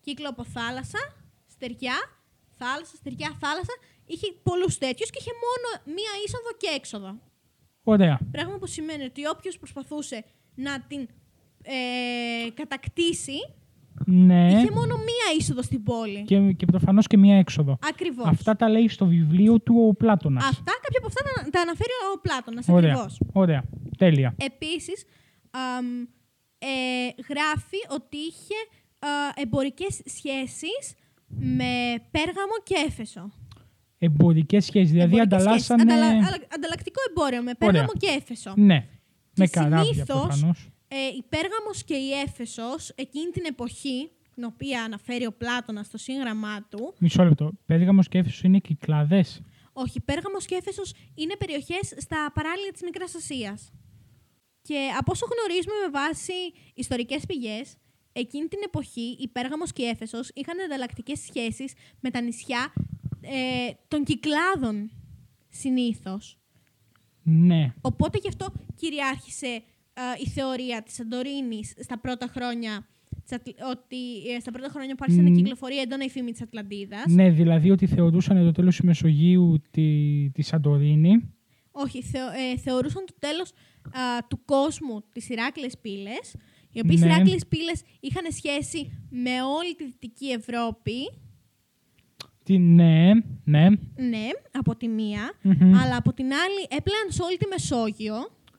κύκλο 0.00 0.28
από 0.28 0.44
θάλασσα, 0.44 0.98
στεριά, 1.50 1.94
θάλασσα, 2.58 2.96
στεριά, 2.96 3.36
θάλασσα. 3.40 3.72
Είχε 4.12 4.26
πολλούς 4.42 4.78
τέτοιους 4.78 5.10
και 5.10 5.18
είχε 5.20 5.30
μόνο 5.46 5.96
μία 5.96 6.12
είσοδο 6.26 6.50
και 6.58 6.68
έξοδο. 6.76 7.10
Ωραία. 7.82 8.18
Πράγμα 8.30 8.58
που 8.58 8.66
σημαίνει 8.66 9.04
ότι 9.04 9.26
όποιος 9.26 9.58
προσπαθούσε 9.58 10.24
να 10.54 10.80
την 10.80 11.08
ε, 11.62 12.50
κατακτήσει, 12.54 13.38
Ναι. 14.06 14.46
είχε 14.52 14.70
μόνο 14.70 14.96
μία 14.96 15.26
είσοδο 15.38 15.62
στην 15.62 15.82
πόλη. 15.82 16.24
Και, 16.24 16.52
και 16.52 16.66
προφανώς 16.66 17.06
και 17.06 17.16
μία 17.16 17.36
έξοδο. 17.38 17.78
Ακριβώς. 17.88 18.26
Αυτά 18.28 18.56
τα 18.56 18.68
λέει 18.68 18.88
στο 18.88 19.06
βιβλίο 19.06 19.60
του 19.60 19.74
ο 19.88 19.94
Πλάτωνας. 19.94 20.44
Αυτά, 20.44 20.72
κάποια 20.82 20.98
από 20.98 21.06
αυτά 21.06 21.22
τα, 21.22 21.50
τα 21.50 21.60
αναφέρει 21.60 21.90
ο 22.14 22.20
Πλάτωνας, 22.20 22.68
Ωραία. 22.68 22.90
ακριβώς. 22.92 23.20
Ωραία. 23.32 23.64
Τέλεια. 23.98 24.34
Επίσης, 24.38 25.04
αμ, 25.50 25.86
ε, 26.58 26.68
γράφει 27.28 27.76
ότι 27.90 28.16
είχε 28.16 28.54
α, 28.98 29.08
εμπορικές 29.34 30.00
σχέσεις 30.04 30.94
με 31.26 31.72
Πέργαμο 32.10 32.56
και 32.62 32.74
Έφεσο. 32.86 33.30
Εμπορικές 34.02 34.64
σχέσεις. 34.64 34.90
Δηλαδή 34.90 35.16
Εμπορικές 35.16 35.42
σχέσεις. 35.42 35.70
ανταλλάσσανε... 35.70 35.92
Ανταλα- 35.94 36.26
αλα- 36.26 36.46
ανταλλακτικό 36.54 37.00
εμπόριο 37.10 37.42
με 37.42 37.54
Πέργαμο 37.54 37.92
και 37.98 38.06
Έφεσο. 38.18 38.52
Ναι. 38.56 38.86
Με 39.36 39.44
Και 39.44 39.50
καράβια 39.50 39.84
συνήθως, 39.84 40.06
προφανώς. 40.26 40.68
Ε, 40.88 40.96
η 40.96 41.22
Πέργαμος 41.28 41.84
και 41.84 41.94
η 41.94 42.10
Έφεσος, 42.26 42.92
εκείνη 42.94 43.30
την 43.30 43.44
εποχή, 43.46 44.10
την 44.34 44.44
οποία 44.44 44.82
αναφέρει 44.82 45.26
ο 45.26 45.32
Πλάτωνας 45.32 45.86
στο 45.86 45.98
σύγγραμμά 45.98 46.66
του, 46.70 46.94
Μισό 46.98 47.24
λεπτό. 47.24 47.52
Πέργαμος 47.66 48.08
και 48.08 48.18
Έφεσος 48.18 48.42
είναι 48.42 48.58
κυκλάδες. 48.58 49.40
όχι, 49.72 50.00
Πέργαμος 50.00 50.46
και 50.46 50.54
Έφεσος 50.54 50.92
είναι 51.14 51.36
περιοχές 51.38 51.94
στα 51.96 52.30
παράλια 52.34 52.72
της 52.72 52.82
Μικράς 52.82 53.14
Ασίας. 53.14 53.72
Και 54.62 54.78
από 54.98 55.12
όσο 55.12 55.26
γνωρίζουμε 55.32 55.74
με 55.84 55.90
βάση 55.90 56.32
ιστορικές 56.74 57.26
πηγές, 57.26 57.76
εκείνη 58.12 58.46
την 58.48 58.58
εποχή 58.64 59.16
η 59.20 59.28
Πέργαμος 59.28 59.72
και 59.72 59.82
η 59.82 59.86
Έφεσος 59.86 60.30
είχαν 60.34 60.60
ανταλλακτικές 60.64 61.18
σχέσεις 61.20 61.72
με 62.00 62.10
τα 62.10 62.20
νησιά 62.20 62.72
ε, 63.20 63.70
των 63.88 64.04
Κυκλάδων 64.04 64.90
συνήθως. 65.48 66.38
Ναι. 67.22 67.72
Οπότε 67.80 68.18
γι' 68.22 68.28
αυτό 68.28 68.52
κυριάρχησε 68.74 69.46
ε, 69.46 70.02
η 70.24 70.28
θεωρία 70.28 70.82
της 70.82 70.94
Σαντορίνης 70.94 71.74
στα 71.80 71.98
πρώτα 71.98 72.26
χρόνια 72.26 72.86
της 73.24 73.32
Ατλ- 73.32 73.62
ότι 73.70 74.30
ε, 74.36 74.40
στα 74.40 74.50
πρώτα 74.50 74.68
χρόνια 74.68 74.94
που 74.94 75.02
άρχισε 75.02 75.22
να 75.22 75.30
Μμ. 75.30 75.34
κυκλοφορεί 75.34 75.78
έντονα 75.80 76.04
η 76.04 76.08
φήμη 76.10 76.30
της 76.32 76.42
Ατλαντίδας. 76.42 77.04
Ναι, 77.06 77.30
δηλαδή 77.30 77.70
ότι 77.70 77.86
θεωρούσαν 77.86 78.44
το 78.44 78.52
τέλος 78.52 78.76
του 78.76 78.86
Μεσογείου 78.86 79.60
τη, 79.70 80.30
τη 80.30 80.42
Σαντορίνη. 80.42 81.34
Όχι, 81.70 82.02
θεω, 82.02 82.26
ε, 82.26 82.56
θεωρούσαν 82.56 83.04
το 83.06 83.14
τέλος 83.18 83.50
α, 83.90 84.26
του 84.28 84.44
κόσμου 84.44 85.04
τις 85.12 85.28
Ηράκλειες 85.28 85.78
πύλες, 85.78 86.34
οι 86.70 86.80
οποίες 86.80 87.00
Ναι. 87.00 87.06
Ηράκλειες 87.06 87.46
πύλες 87.46 87.82
είχαν 88.00 88.24
σχέση 88.32 89.06
με 89.10 89.42
όλη 89.58 89.74
τη 89.74 89.84
Δυτική 89.84 90.26
Ευρώπη, 90.26 90.94
Τι, 92.50 92.58
ναι, 92.58 93.10
ναι. 93.44 93.68
ναι, 93.96 94.28
από 94.52 94.76
τη 94.76 94.88
μία, 94.88 95.32
Μμμ. 95.42 95.74
αλλά 95.74 95.96
από 95.96 96.12
την 96.12 96.24
άλλη 96.24 96.62
έπλεαν 96.62 97.06
σε 97.08 97.22
όλη 97.22 97.36
τη 97.36 97.46
Μεσόγειο, 97.46 98.14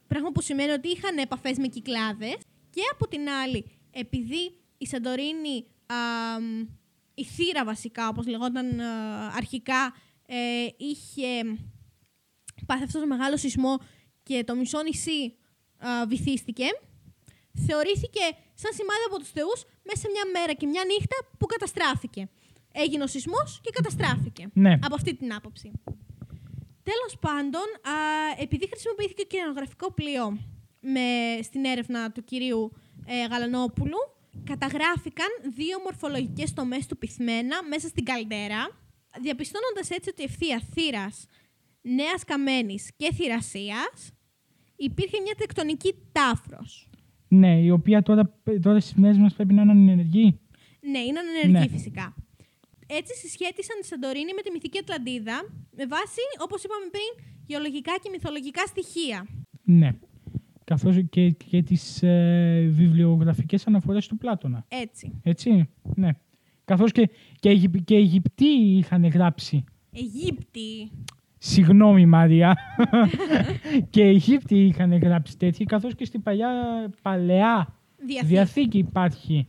πράγμα 0.08 0.32
που 0.32 0.42
σημαίνει 0.42 0.72
ότι 0.72 0.88
είχαν 0.88 1.18
επαφές 1.18 1.58
με 1.58 1.68
κυκλάδες, 1.68 2.36
και 2.70 2.82
από 2.92 3.08
την 3.08 3.30
άλλη, 3.30 3.66
επειδή 3.92 4.56
η 4.78 4.88
Σαντορίνη, 4.88 5.66
α, 5.86 5.96
μ, 6.42 6.68
η 7.14 7.24
θύρα 7.24 7.66
βασικά, 7.66 8.08
όπως 8.08 8.28
λεγόταν 8.28 8.80
α, 8.80 8.86
αρχικά, 9.36 9.94
ε, 10.26 10.68
είχε 10.78 11.60
πάθει 12.66 12.84
αυτός 12.84 13.02
ο 13.02 13.08
μεγάλος 13.08 13.40
σεισμό 13.40 13.78
και 14.24 14.44
το 14.44 14.56
μισό 14.56 14.82
νησί 14.82 15.36
α, 15.78 16.06
βυθίστηκε, 16.08 16.66
θεωρήθηκε 17.68 18.24
σαν 18.54 18.72
σημάδι 18.74 19.04
από 19.08 19.20
τους 19.20 19.32
θεούς 19.32 19.64
μέσα 19.84 20.00
σε 20.00 20.08
μια 20.12 20.40
μέρα 20.40 20.54
και 20.54 20.68
μια 20.68 20.84
νύχτα 20.86 21.16
που 21.38 21.46
καταστράφηκε. 21.46 22.30
Έγινε 22.72 23.04
ο 23.04 23.08
σεισμός 23.08 23.60
και 23.64 23.70
καταστράφηκε. 23.74 24.48
Ναι. 24.54 24.74
Από 24.82 24.96
αυτή 24.96 25.16
την 25.16 25.34
άποψη. 25.34 25.72
Τέλος 26.84 27.18
πάντων, 27.20 27.68
α, 27.94 27.96
επειδή 28.40 28.68
χρησιμοποιήθηκε 28.68 29.24
και 29.24 29.38
κοινογραφικό 29.38 29.92
πλοίο 29.94 30.38
με, 30.80 31.08
στην 31.42 31.66
έρευνα 31.66 32.12
του 32.12 32.24
κυρίου 32.24 32.72
ε, 33.06 33.26
Γαλανόπουλου, 33.28 34.00
καταγράφηκαν 34.44 35.28
δύο 35.56 35.78
μορφολογικές 35.84 36.54
τομές 36.54 36.86
του 36.86 36.98
πυθμένα 36.98 37.64
μέσα 37.70 37.88
στην 37.88 38.06
καλντέρα, 38.06 38.70
διαπιστώνοντας 39.22 39.90
έτσι 39.90 40.10
ότι 40.10 40.22
η 40.22 40.26
ευθεία 40.26 40.62
θύρας 40.74 41.26
Νέας 41.82 42.24
Καμένης 42.24 42.92
και 42.96 43.14
Θηρασίας 43.14 44.12
υπήρχε 44.76 45.20
μια 45.22 45.36
τεκτονική 45.38 45.96
τάφρος. 46.12 46.90
Ναι, 47.28 47.60
η 47.60 47.70
οποία 47.70 48.02
τώρα, 48.02 48.40
τώρα 48.62 48.80
στις 48.80 48.94
μέρες 48.94 49.18
μας 49.18 49.34
πρέπει 49.34 49.54
να 49.54 49.62
είναι 49.62 49.72
ανενεργή. 49.72 50.40
Ναι, 50.92 51.00
είναι 51.00 51.20
ανενεργή 51.20 51.70
Ναι. 51.70 51.78
φυσικά. 51.78 52.16
Έτσι 53.00 53.14
συσχέτισαν 53.22 53.76
τη 53.82 53.88
Σαντορίνη 53.88 54.34
με 54.36 54.42
τη 54.42 54.52
μυθική 54.52 54.78
Ατλαντίδα 54.78 55.38
με 55.78 55.86
βάση, 55.86 56.22
όπως 56.46 56.64
είπαμε 56.64 56.86
πριν, 56.96 57.26
γεωλογικά 57.48 57.92
και 58.04 58.10
μυθολογικά 58.12 58.66
στοιχεία. 58.66 59.28
Ναι. 59.64 59.90
Καθώς 60.64 60.96
και, 61.10 61.30
και 61.30 61.64
τις 61.64 62.04
ε, 62.04 62.68
βιβλιογραφικές 62.72 63.68
αναφορές 63.68 64.08
του 64.08 64.18
Πλάτωνα. 64.18 64.66
Έτσι. 64.68 65.20
Έτσι, 65.24 65.70
ναι. 65.96 66.10
Καθώς 66.66 66.92
και, 66.92 67.10
και, 67.40 67.50
οι 67.50 67.52
Αιγυπ- 67.52 67.84
και 67.84 67.94
οι 67.96 67.98
Αιγυπτοί 67.98 68.46
είχαν 68.46 69.06
γράψει. 69.08 69.64
Αιγύπτη. 69.92 70.92
Συγγνώμη 71.38 72.06
Μαρία. 72.06 72.58
και 73.90 74.02
οι 74.02 74.08
Αιγύπτιοι 74.10 74.68
είχαν 74.74 74.98
γράψει 74.98 75.38
τέτοιοι, 75.38 75.64
καθώς 75.66 75.96
και 75.96 76.06
στην 76.06 76.22
παλιά 76.24 76.50
παλαιά 77.02 77.76
Διαθήκη. 78.06 78.26
διαθήκη 78.34 78.78
υπάρχει. 78.78 79.48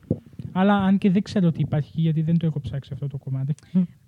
Αλλά 0.55 0.75
αν 0.75 0.99
και 0.99 1.11
δεν 1.11 1.23
ξέρω 1.23 1.51
τι 1.53 1.61
υπάρχει, 1.61 2.01
γιατί 2.01 2.23
δεν 2.23 2.39
το 2.39 2.47
έχω 2.47 2.61
ψάξει 2.61 2.91
αυτό 2.93 3.07
το 3.07 3.19
κομμάτι. 3.19 3.55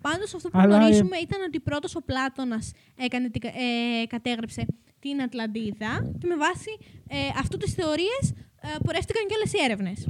Πάντως 0.01 0.33
αυτό 0.33 0.49
που 0.49 0.57
Αλλά, 0.59 0.75
ε, 0.75 0.77
γνωρίζουμε 0.77 1.17
ήταν 1.17 1.41
ότι 1.47 1.59
πρώτος 1.59 1.95
ο 1.95 2.01
Πλάτωνας 2.03 2.71
έκανε, 2.95 3.29
την 3.29 3.41
κα- 3.41 3.47
ε, 3.49 4.05
κατέγραψε 4.07 4.65
την 4.99 5.21
Ατλαντίδα 5.21 6.11
και 6.19 6.27
με 6.27 6.35
βάση 6.35 6.69
ε, 7.07 7.17
αυτού 7.39 7.57
τις 7.57 7.73
θεωρίες 7.73 8.23
ε, 8.61 8.67
πορεύτηκαν 8.85 9.23
και 9.27 9.33
όλες 9.35 9.53
οι 9.53 9.57
έρευνες. 9.63 10.07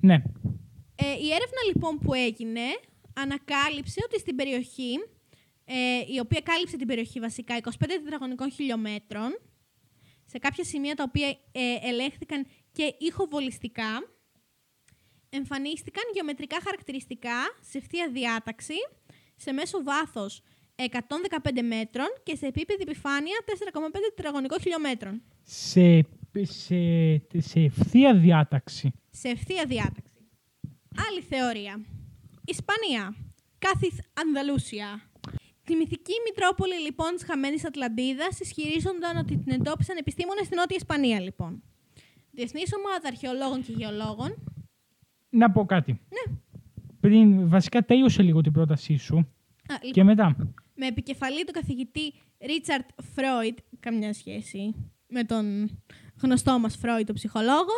ναι. 0.00 0.14
Ε, 1.02 1.06
η 1.06 1.26
έρευνα 1.38 1.60
λοιπόν 1.74 1.98
που 1.98 2.14
έγινε 2.14 2.60
ανακάλυψε 3.12 4.00
ότι 4.04 4.18
στην 4.20 4.36
περιοχή, 4.36 4.92
ε, 5.64 5.74
η 6.14 6.18
οποία 6.20 6.40
κάλυψε 6.40 6.76
την 6.76 6.86
περιοχή 6.86 7.20
βασικά 7.20 7.54
25 7.62 7.70
τετραγωνικών 7.78 8.50
χιλιόμετρων, 8.50 9.30
σε 10.26 10.38
κάποια 10.38 10.64
σημεία 10.64 10.94
τα 10.94 11.04
οποία 11.08 11.28
ε, 11.52 11.88
ελέγχθηκαν 11.88 12.46
και 12.72 12.94
ηχοβολιστικά, 12.98 13.90
εμφανίστηκαν 15.30 16.04
γεωμετρικά 16.14 16.56
χαρακτηριστικά 16.64 17.38
σε 17.70 17.78
ευθεία 17.78 18.10
διάταξη, 18.12 18.74
σε 19.36 19.52
μέσο 19.52 19.82
βάθος 19.82 20.42
115 20.76 21.62
μέτρων 21.62 22.06
και 22.22 22.36
σε 22.36 22.46
επίπεδη 22.46 22.82
επιφάνεια 22.82 23.36
4,5 23.46 23.52
τετραγωνικών 24.14 24.60
χιλιόμετρων. 24.60 25.22
Σε, 25.42 26.06
σε, 26.40 26.78
σε 27.38 27.60
ευθεία 27.60 28.14
διάταξη. 28.14 28.92
σε 29.10 29.28
ευθεία 29.28 29.64
διάταξη. 29.66 30.14
Άλλη 31.08 31.20
θεωρία. 31.20 31.84
Ισπανία. 32.44 33.16
Κάθιθ 33.58 33.98
Ανδαλούσια. 34.22 35.10
Τη 35.64 35.74
μυθική 35.74 36.12
Μητρόπολη 36.24 36.74
λοιπόν 36.80 37.14
της 37.14 37.24
χαμένης 37.24 37.64
Ατλαντίδας 37.64 38.40
ισχυρίζονταν 38.40 39.16
ότι 39.16 39.36
την 39.36 39.52
εντόπισαν 39.52 39.96
επιστήμονες 39.96 40.44
στην 40.46 40.56
Νότια 40.56 40.76
Ισπανία 40.76 41.20
λοιπόν. 41.20 41.62
Διεθνή 42.30 42.62
ομάδα 42.78 43.08
αρχαιολόγων 43.08 43.62
και 43.62 43.72
γεωλόγων. 43.72 44.30
Να 45.30 45.50
πω 45.50 45.64
κάτι. 45.64 45.92
Ναι. 45.92 46.36
Πριν, 47.00 47.48
βασικά 47.48 47.82
τέλειωσε 47.84 48.22
λίγο 48.22 48.40
την 48.40 48.52
πρότασή 48.52 48.96
σου 48.96 49.16
Α, 49.16 49.74
λοιπόν, 49.74 49.92
και 49.92 50.04
μετά. 50.04 50.36
με 50.74 50.86
επικεφαλή 50.86 51.44
του 51.44 51.52
καθηγητή 51.52 52.12
Ρίτσαρτ 52.46 52.88
Φρόιτ, 53.14 53.58
καμιά 53.80 54.12
σχέση 54.12 54.74
με 55.08 55.24
τον 55.24 55.70
γνωστό 56.22 56.58
μας 56.58 56.76
Φρόιτ, 56.76 57.06
τον 57.06 57.14
ψυχολόγο 57.14 57.74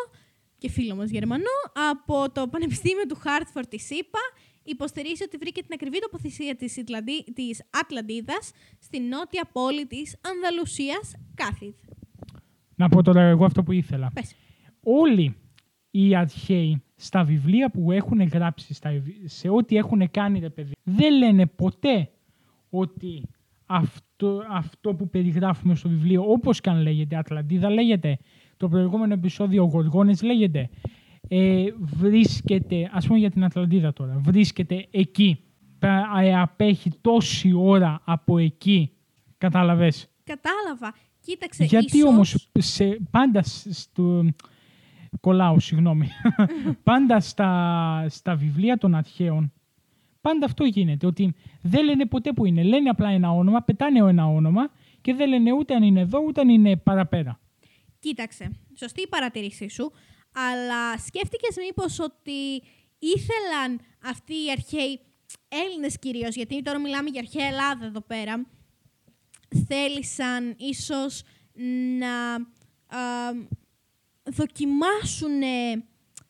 και 0.59 0.71
φίλο 0.71 0.95
μας 0.95 1.11
Γερμανό, 1.11 1.57
από 1.91 2.33
το 2.33 2.49
Πανεπιστήμιο 2.49 3.07
του 3.09 3.15
Χάρτφορντ 3.15 3.67
της 3.67 3.85
ΣΥΠΑ, 3.87 4.19
υποστηρίζει 4.63 5.23
ότι 5.23 5.37
βρήκε 5.37 5.61
την 5.63 5.71
ακριβή 5.73 5.99
τοποθεσία 5.99 6.57
της, 6.57 6.77
Ιτλανδί... 6.77 7.25
της 7.35 7.63
Ατλαντίδας 7.83 8.53
στην 8.79 9.09
νότια 9.09 9.49
πόλη 9.53 9.87
της 9.87 10.17
Ανδαλουσίας, 10.21 11.15
Κάθιθ. 11.35 11.75
Να 12.75 12.89
πω 12.89 13.03
τώρα 13.03 13.21
εγώ 13.23 13.45
αυτό 13.45 13.63
που 13.63 13.73
ήθελα. 13.73 14.11
Πες. 14.15 14.35
Όλοι 14.83 15.37
οι 15.91 16.15
αρχαίοι 16.17 16.83
στα 17.05 17.25
βιβλία 17.25 17.71
που 17.71 17.93
έχουν 17.93 18.23
γράψει, 18.23 18.75
στα, 18.75 19.03
σε 19.25 19.49
ό,τι 19.49 19.77
έχουν 19.77 20.11
κάνει 20.11 20.39
ρε 20.39 20.51
παιδί, 20.51 20.73
δεν 20.83 21.19
λένε 21.19 21.47
ποτέ 21.47 22.11
ότι 22.71 23.23
αυτό, 23.67 24.43
αυτό 24.51 24.95
που 24.95 25.09
περιγράφουμε 25.09 25.75
στο 25.75 25.89
βιβλίο, 25.89 26.25
όπως 26.27 26.61
και 26.61 26.71
αν 26.71 26.83
λέγεται 26.83 27.17
Ατλαντίδα, 27.17 27.71
λέγεται 27.71 28.19
το 28.57 28.69
προηγούμενο 28.69 29.13
επεισόδιο 29.13 29.65
Γοργόνες 29.65 30.23
λέγεται 30.23 30.69
ε, 31.29 31.65
βρίσκεται, 31.79 32.91
ας 32.93 33.07
πούμε 33.07 33.19
για 33.19 33.31
την 33.31 33.45
Ατλαντίδα 33.45 33.93
τώρα, 33.93 34.21
βρίσκεται 34.25 34.87
εκεί, 34.91 35.39
ε, 36.21 36.41
απέχει 36.41 36.91
τόση 37.01 37.53
ώρα 37.53 38.01
από 38.05 38.39
εκεί, 38.39 38.93
κατάλαβες; 39.39 40.11
Κατάλαβα. 40.25 40.95
Κοίταξε, 41.21 41.65
Γιατί 41.65 41.97
ίσως... 41.97 42.09
όμως 42.09 42.49
σε, 42.59 42.99
πάντα 43.11 43.43
στο... 43.71 44.25
Κολλάω, 45.21 45.61
συγγνώμη. 45.61 46.09
πάντα 46.85 47.21
στα, 47.21 48.05
στα 48.09 48.35
βιβλία 48.35 48.79
των 48.79 48.95
αρχαίων, 48.95 49.53
πάντα 50.21 50.47
αυτό 50.47 50.65
γίνεται. 50.65 51.07
Ότι 51.07 51.35
δεν 51.63 51.85
λένε 51.85 52.07
ποτέ 52.07 52.33
που 52.33 52.47
είναι. 52.47 52.63
Λένε 52.63 52.89
απλά 52.89 53.09
ένα 53.09 53.31
όνομα, 53.31 53.63
πετάνε 53.63 53.99
ένα 53.99 54.27
όνομα 54.27 54.71
και 55.01 55.15
δεν 55.15 55.29
λένε 55.29 55.53
ούτε 55.53 55.75
αν 55.75 55.83
είναι 55.83 56.01
εδώ, 56.01 56.19
ούτε 56.27 56.41
αν 56.41 56.49
είναι 56.49 56.77
παραπέρα. 56.77 57.41
Κοίταξε, 57.99 58.51
σωστή 58.75 59.03
η 59.03 59.09
παρατηρήσή 59.09 59.69
σου, 59.69 59.93
αλλά 60.33 60.99
σκέφτηκες 60.99 61.57
μήπως 61.67 61.99
ότι 61.99 62.63
ήθελαν 62.99 63.81
αυτοί 64.05 64.33
οι 64.33 64.51
αρχαίοι 64.51 65.01
Έλληνες 65.49 65.99
κυρίως, 65.99 66.35
γιατί 66.35 66.63
τώρα 66.63 66.81
μιλάμε 66.81 67.09
για 67.09 67.21
αρχαία 67.21 67.47
Ελλάδα 67.47 67.85
εδώ 67.85 68.01
πέρα, 68.01 68.47
θέλησαν 69.67 70.55
ίσως 70.59 71.23
να 71.99 72.35
α, 72.99 73.33
δοκιμάσουν 74.25 75.41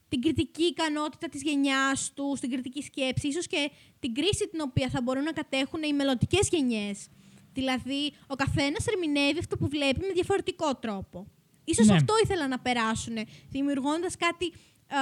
την 0.09 0.21
κριτική 0.21 0.63
ικανότητα 0.63 1.29
της 1.29 1.43
γενιάς 1.43 2.13
τους, 2.15 2.41
την 2.41 2.51
κριτική 2.51 2.83
σκέψη, 2.83 3.29
ίσως 3.29 3.47
και 3.47 3.71
την 3.99 4.15
κρίση 4.15 4.49
την 4.51 4.61
οποία 4.61 4.89
θα 4.89 5.03
μπορούν 5.03 5.23
να 5.23 5.33
κατέχουν 5.33 5.83
οι 5.83 5.93
μελλοντικές 5.93 6.49
γενιές. 6.49 7.07
Δηλαδή, 7.53 8.13
ο 8.27 8.35
καθένας 8.35 8.87
ερμηνεύει 8.87 9.39
αυτό 9.39 9.57
που 9.57 9.69
βλέπει 9.69 10.01
με 10.01 10.13
διαφορετικό 10.13 10.75
τρόπο. 10.75 11.27
Ίσως 11.65 11.87
Ναι. 11.87 11.95
αυτό 11.95 12.15
ήθελαν 12.25 12.49
να 12.49 12.59
περάσουν, 12.59 13.15
δημιουργώντας 13.49 14.17
κάτι, 14.17 14.53
α, 14.89 14.99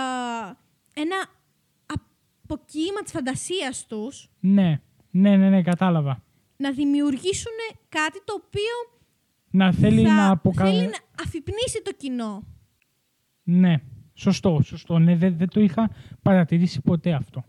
ένα 0.95 1.17
αποκύημα 1.87 3.01
της 3.03 3.13
φαντασίας 3.13 3.87
τους, 3.87 4.29
Ναι, 4.41 4.81
ναι, 5.11 5.37
ναι, 5.37 5.49
ναι, 5.51 5.63
κατάλαβα. 5.63 6.23
να 6.57 6.73
δημιουργήσουν 6.73 7.53
κάτι 7.89 8.23
το 8.25 8.33
οποίο 8.45 9.01
Να 9.51 9.73
θέλει 9.73 10.03
θα 10.07 10.15
να 10.15 10.31
αποκαλέσει. 10.31 10.77
θέλει 10.77 10.89
να 10.89 11.23
αφυπνίσει 11.25 11.83
το 11.85 11.93
κοινό. 11.97 12.45
Ναι, 13.51 13.75
σωστό, 14.15 14.61
σωστό. 14.65 14.99
Ναι, 14.99 15.17
δεν, 15.17 15.37
δεν 15.37 15.49
το 15.49 15.61
είχα 15.61 15.91
παρατηρήσει 16.23 16.81
ποτέ 16.81 17.13
αυτό. 17.13 17.45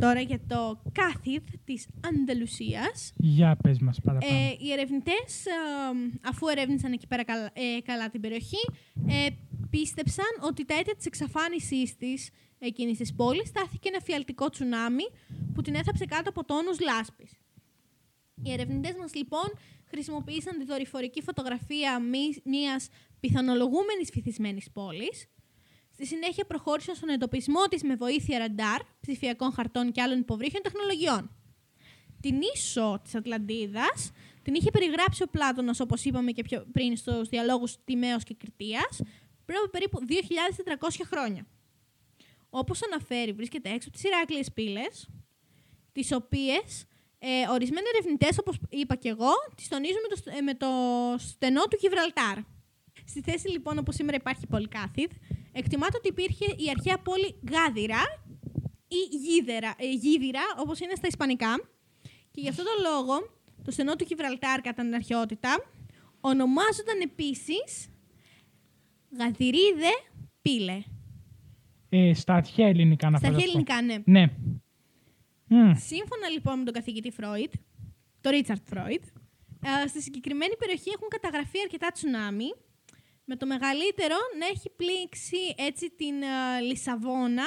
Τώρα 0.00 0.20
για 0.20 0.40
το 0.46 0.80
κάθιθ 0.92 1.42
της 1.64 1.88
Ανταλουσίας. 2.08 3.12
Για 3.16 3.56
πες 3.62 3.78
μας 3.78 4.00
παραπάνω. 4.00 4.36
Ε, 4.36 4.56
οι 4.58 4.72
ερευνητές, 4.72 5.46
ε, 5.46 5.50
αφού 6.28 6.46
ερεύνησαν 6.48 6.92
εκεί 6.92 7.06
πέρα 7.06 7.24
καλά, 7.24 7.50
ε, 7.52 7.80
καλά 7.84 8.10
την 8.10 8.20
περιοχή, 8.20 8.70
ε, 9.08 9.26
πίστεψαν 9.70 10.24
ότι 10.40 10.64
τα 10.64 10.74
αίτια 10.74 10.94
της 10.96 11.06
εξαφάνισής 11.06 11.96
της 11.96 12.30
εκείνης 12.58 12.98
της 12.98 13.14
πόλης 13.14 13.48
στάθηκε 13.48 13.88
ένα 13.88 14.00
φιαλτικό 14.00 14.48
τσουνάμι 14.48 15.04
που 15.54 15.62
την 15.62 15.74
έθαψε 15.74 16.04
κάτω 16.04 16.28
από 16.28 16.44
τόνους 16.44 16.80
λάσπης. 16.80 17.30
Οι 18.42 18.52
ερευνητές 18.52 18.94
μας 19.00 19.14
λοιπόν 19.14 19.52
χρησιμοποίησαν 19.90 20.58
τη 20.58 20.64
δορυφορική 20.64 21.22
φωτογραφία 21.22 22.00
μη- 22.00 22.42
μιας 22.44 22.88
πιθανολογούμενης 23.20 24.10
βυθισμένης 24.12 24.70
πόλης. 24.72 25.26
Στη 25.98 26.06
συνέχεια 26.06 26.44
προχώρησαν 26.44 26.94
στον 26.94 27.08
εντοπισμό 27.08 27.62
της 27.70 27.82
με 27.82 27.94
βοήθεια 27.94 28.38
ραντάρ, 28.38 28.80
ψηφιακών 29.00 29.52
χαρτών 29.52 29.92
και 29.92 30.02
άλλων 30.02 30.18
υποβρύχιων 30.18 30.62
τεχνολογιών. 30.62 31.30
Την 32.20 32.40
ίσο 32.54 33.00
της 33.02 33.14
Ατλαντίδας 33.14 34.10
την 34.42 34.54
είχε 34.54 34.70
περιγράψει 34.70 35.22
ο 35.22 35.26
Πλάτωνας, 35.26 35.80
όπως 35.80 36.04
είπαμε 36.04 36.32
και 36.32 36.42
πιο 36.42 36.66
πριν 36.72 36.96
στους 36.96 37.28
διαλόγους 37.28 37.76
Τιμαίος 37.84 38.22
και 38.24 38.34
Κριτίας, 38.34 39.00
πριν 39.44 39.58
από 39.58 39.68
περίπου 39.70 39.98
2.400 40.06 41.04
χρόνια. 41.04 41.46
Όπως 42.50 42.82
αναφέρει, 42.82 43.32
βρίσκεται 43.32 43.68
έξω 43.68 43.88
από 43.88 43.96
τις 43.96 44.06
Ηράκλειες 44.06 44.52
πύλες, 44.52 45.08
τις 45.92 46.12
οποίες 46.12 46.84
ε, 47.18 47.28
ορισμένοι 47.50 47.86
ερευνητές, 47.94 48.38
όπως 48.38 48.58
είπα 48.68 48.94
και 48.94 49.08
εγώ, 49.08 49.32
τις 49.56 49.68
τονίζουν 49.68 50.00
με 50.02 50.08
το, 50.08 50.16
στε- 50.16 50.36
ε, 50.36 50.40
με 50.40 50.54
το 50.54 50.68
στενό 51.18 51.62
του 51.62 51.76
Γιβραλτάρ. 51.80 52.38
Στη 53.04 53.20
θέση 53.20 53.48
λοιπόν 53.48 53.78
όπου 53.78 53.92
σήμερα 53.92 54.16
υπάρχει 54.16 54.46
Πολυκάθιδ, 54.46 55.10
εκτιμάται 55.58 55.96
ότι 55.96 56.08
υπήρχε 56.08 56.44
η 56.44 56.70
αρχαία 56.70 56.98
πόλη 56.98 57.40
Γάδυρα 57.52 58.02
ή 58.88 59.16
Γίδερα, 59.16 59.74
ε, 59.78 59.90
Γίδυρα, 59.90 60.40
όπως 60.58 60.80
είναι 60.80 60.94
στα 60.94 61.06
Ισπανικά. 61.06 61.52
Και 62.30 62.40
γι' 62.40 62.48
αυτό 62.48 62.62
το 62.62 62.70
λόγο, 62.90 63.14
το 63.64 63.70
στενό 63.70 63.96
του 63.96 64.04
Γιβραλτάρ 64.08 64.60
κατά 64.60 64.82
την 64.82 64.94
αρχαιότητα, 64.94 65.64
ονομάζονταν 66.20 67.00
επίσης 67.02 67.88
Γαδυρίδε 69.18 69.94
Πύλε. 70.42 70.82
Ε, 71.88 72.14
στα 72.14 72.34
αρχαία 72.34 72.66
ελληνικά 72.66 73.10
να 73.10 73.18
Στα 73.18 73.28
αρχαία 73.28 73.44
ελληνικά, 73.44 73.82
ναι. 73.82 73.98
Ναι. 74.04 74.26
Μμ, 75.48 75.72
Σύμφωνα 75.74 76.28
λοιπόν 76.32 76.58
με 76.58 76.64
τον 76.64 76.74
καθηγητή 76.74 77.10
Φρόιτ, 77.10 77.52
τον 78.20 78.32
Ρίτσαρτ 78.32 78.62
Φρόιτ, 78.64 79.04
ε, 79.84 79.88
στη 79.88 80.02
συγκεκριμένη 80.02 80.56
περιοχή 80.56 80.90
έχουν 80.94 81.08
καταγραφεί 81.08 81.58
αρκετά 81.64 81.90
τσουνάμι, 81.92 82.50
με 83.28 83.36
το 83.36 83.46
μεγαλύτερο 83.46 84.16
να 84.40 84.46
έχει 84.46 84.70
πλήξει 84.76 85.36
έτσι 85.56 85.90
την 85.96 86.22
ε, 86.22 86.60
Λισαβόνα 86.60 87.44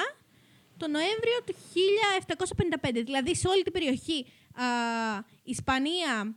το 0.76 0.86
Νοέμβριο 0.88 1.38
του 1.46 1.54
1755. 2.90 2.90
Δηλαδή 3.04 3.34
σε 3.36 3.48
όλη 3.48 3.62
την 3.62 3.72
περιοχή 3.72 4.26
ε, 4.56 5.20
Ισπανία 5.42 6.34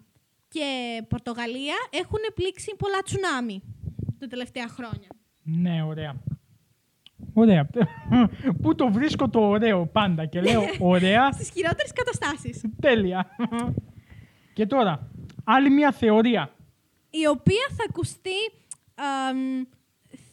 και 0.48 0.66
Πορτογαλία 1.10 1.76
έχουν 1.90 2.20
πλήξει 2.36 2.76
πολλά 2.78 3.02
τσουνάμι 3.06 3.62
τα 4.20 4.28
τελευταία 4.28 4.68
χρόνια. 4.68 5.08
Ναι, 5.44 5.84
ωραία. 5.84 6.16
Ωραία. 7.34 7.70
Πού 8.62 8.76
το 8.76 8.92
βρίσκω 8.92 9.30
το 9.30 9.40
ωραίο 9.40 9.86
πάντα 9.86 10.26
και 10.26 10.42
λέω 10.42 10.62
ωραία, 10.96 11.32
Στις 11.32 11.50
χειρότερες 11.50 11.92
καταστάσεις. 11.94 12.62
τέλεια. 12.82 13.30
Και 14.54 14.66
τώρα, 14.66 15.12
άλλη 15.44 15.70
μια 15.70 15.92
θεωρία. 15.92 16.52
η 17.10 17.28
οποία 17.28 17.66
θα 17.78 17.86
ακουστεί, 17.90 18.38
αμ, 19.04 19.38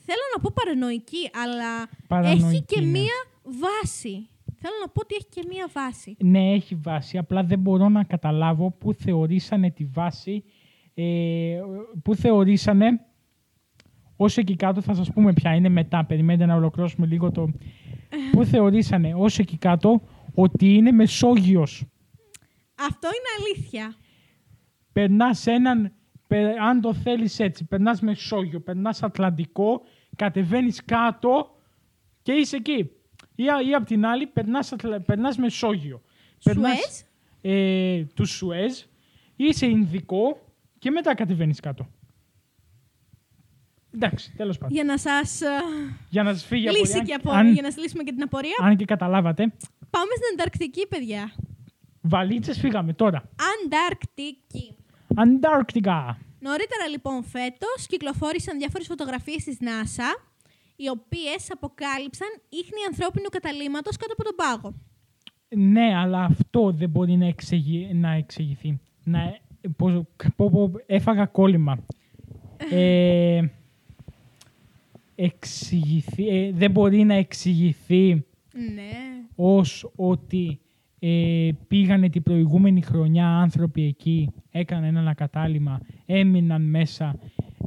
θέλω 0.05 0.25
να 0.35 0.43
πω 0.43 0.51
παρανοϊκή, 0.55 1.31
αλλά 1.45 1.89
Παρανοϊκή, 2.07 2.45
έχει 2.45 2.63
και 2.63 2.81
ναι. 2.81 2.87
μία 2.87 3.19
βάση. 3.45 4.29
Θέλω 4.63 4.75
να 4.81 4.89
πω 4.89 5.01
ότι 5.01 5.15
έχει 5.15 5.27
και 5.29 5.45
μία 5.49 5.69
βάση. 5.73 6.17
Ναι, 6.19 6.53
έχει 6.53 6.75
βάση, 6.75 7.19
απλά 7.19 7.43
δεν 7.45 7.59
μπορώ 7.59 7.89
να 7.89 8.05
καταλάβω 8.05 8.71
πού 8.71 8.95
θεωρήσανε 8.95 9.71
τη 9.71 9.85
βάση, 9.85 10.45
ε, 10.95 11.61
πού 12.03 12.15
θεωρήσανε, 12.15 13.01
όσο 14.17 14.41
εκεί 14.41 14.57
κάτω 14.57 14.81
θα 14.81 14.95
σας 14.95 15.13
πούμε 15.13 15.33
ποια 15.33 15.55
είναι 15.55 15.69
μετά, 15.69 16.05
περιμένετε 16.05 16.47
να 16.47 16.55
ολοκληρώσουμε 16.55 17.07
λίγο 17.07 17.31
το... 17.31 17.49
πού 18.33 18.45
θεωρήσανε 18.45 19.15
όσο 19.17 19.43
εκεί 19.43 19.57
κάτω 19.57 20.03
ότι 20.35 20.75
είναι 20.75 20.93
Μεσόγειος. 20.93 21.85
Αυτό 22.87 23.09
είναι 23.09 23.29
αλήθεια. 23.39 23.95
Περνάς 24.93 25.47
έναν, 25.47 25.83
πε- 25.83 25.93
αν 26.39 26.81
το 26.81 26.95
θέλεις 26.95 27.39
έτσι, 27.39 27.65
περνάς 27.65 28.01
Μεσόγειο, 28.01 28.61
περνάς 28.61 29.03
Ατλαντικό, 29.03 29.83
κατεβαίνεις 30.17 30.85
κάτω 30.85 31.57
και 32.23 32.33
είσαι 32.33 32.57
εκεί. 32.57 32.91
Ή, 33.35 33.49
α- 33.49 33.63
ή 33.69 33.75
απ' 33.75 33.87
την 33.87 34.07
άλλη, 34.07 34.27
περνάς, 34.27 34.73
Ατλα- 34.73 35.01
περνάς 35.01 35.37
Μεσόγειο. 35.37 36.03
Περνάς, 36.45 36.79
Σουέζ; 36.79 37.01
ε, 37.41 38.05
του 38.15 38.25
Σουέζ, 38.27 38.81
είσαι 39.37 39.67
Ινδικό 39.67 40.41
και 40.79 40.91
μετά 40.91 41.15
κατεβαίνεις 41.15 41.61
κάτω. 41.61 41.89
Εντάξει, 43.95 44.33
τέλος 44.37 44.59
πάντων. 44.59 44.75
Για 44.75 44.85
να 44.85 44.99
σας 44.99 45.41
ε, 45.41 45.47
Για 46.09 46.23
να 46.23 46.33
σας 46.33 46.45
φύγει 46.45 46.65
η 46.67 46.71
λύσει 46.71 46.81
απορία. 46.93 47.03
και 47.03 47.15
απο... 47.15 47.31
αν, 47.31 47.53
για 47.53 47.63
να 47.63 47.71
σας 47.71 47.83
λύσουμε 47.83 48.03
και 48.03 48.13
την 48.13 48.23
απορία. 48.23 48.57
αν 48.63 48.77
και 48.77 48.85
καταλάβατε, 48.85 49.43
Πάμε 49.91 50.11
στην 50.15 50.27
Ανταρκτική, 50.33 50.87
παιδιά. 50.87 51.33
βαλίτσες 52.01 52.59
φύγαμε 52.59 52.93
τώρα. 52.93 53.31
Ανταρκτική. 53.65 54.75
Αντάρκτικα. 55.17 56.19
Νωρίτερα 56.41 56.87
λοιπόν 56.91 57.25
φέτος 57.25 57.87
κυκλοφόρησαν 57.89 58.59
διάφορες 58.59 58.87
φωτογραφίες 58.87 59.45
της 59.45 59.59
NASA 59.61 60.23
οι 60.77 60.89
οποίες 60.89 61.51
αποκάλυψαν 61.51 62.29
ίχνη 62.49 62.85
ανθρώπινου 62.91 63.29
καταλήμματος 63.29 63.97
κάτω 63.97 64.13
από 64.13 64.25
τον 64.25 64.35
πάγο. 64.37 64.75
Ναι, 65.49 65.97
αλλά 65.97 66.25
αυτό 66.25 66.73
δεν 66.73 66.91
μπορεί 66.91 67.17
να, 67.17 67.27
εξηγη, 67.27 67.91
να 67.95 68.11
εξηγηθεί. 68.13 68.81
Να, 69.05 69.39
πω, 69.77 70.07
πω, 70.37 70.51
πω, 70.51 70.73
έφαγα 70.87 71.27
κόλλημα. 71.27 71.85
Ε, 72.71 73.43
εξηγηθεί, 75.15 76.29
ε, 76.29 76.53
δεν 76.53 76.71
μπορεί 76.71 77.05
να 77.05 77.15
εξηγηθεί 77.15 78.25
Ναι. 78.75 78.91
ως 79.37 79.91
ότι 79.97 80.61
ε, 81.01 81.49
πήγανε 81.69 82.09
την 82.09 82.23
προηγούμενη 82.23 82.83
χρονιά 82.83 83.29
άνθρωποι 83.29 83.83
εκεί, 83.87 84.29
έκαναν 84.51 84.85
ένα 84.85 85.01
ανακατάλημα, 85.01 85.81
έμειναν 86.07 86.63
μέσα, 86.63 87.19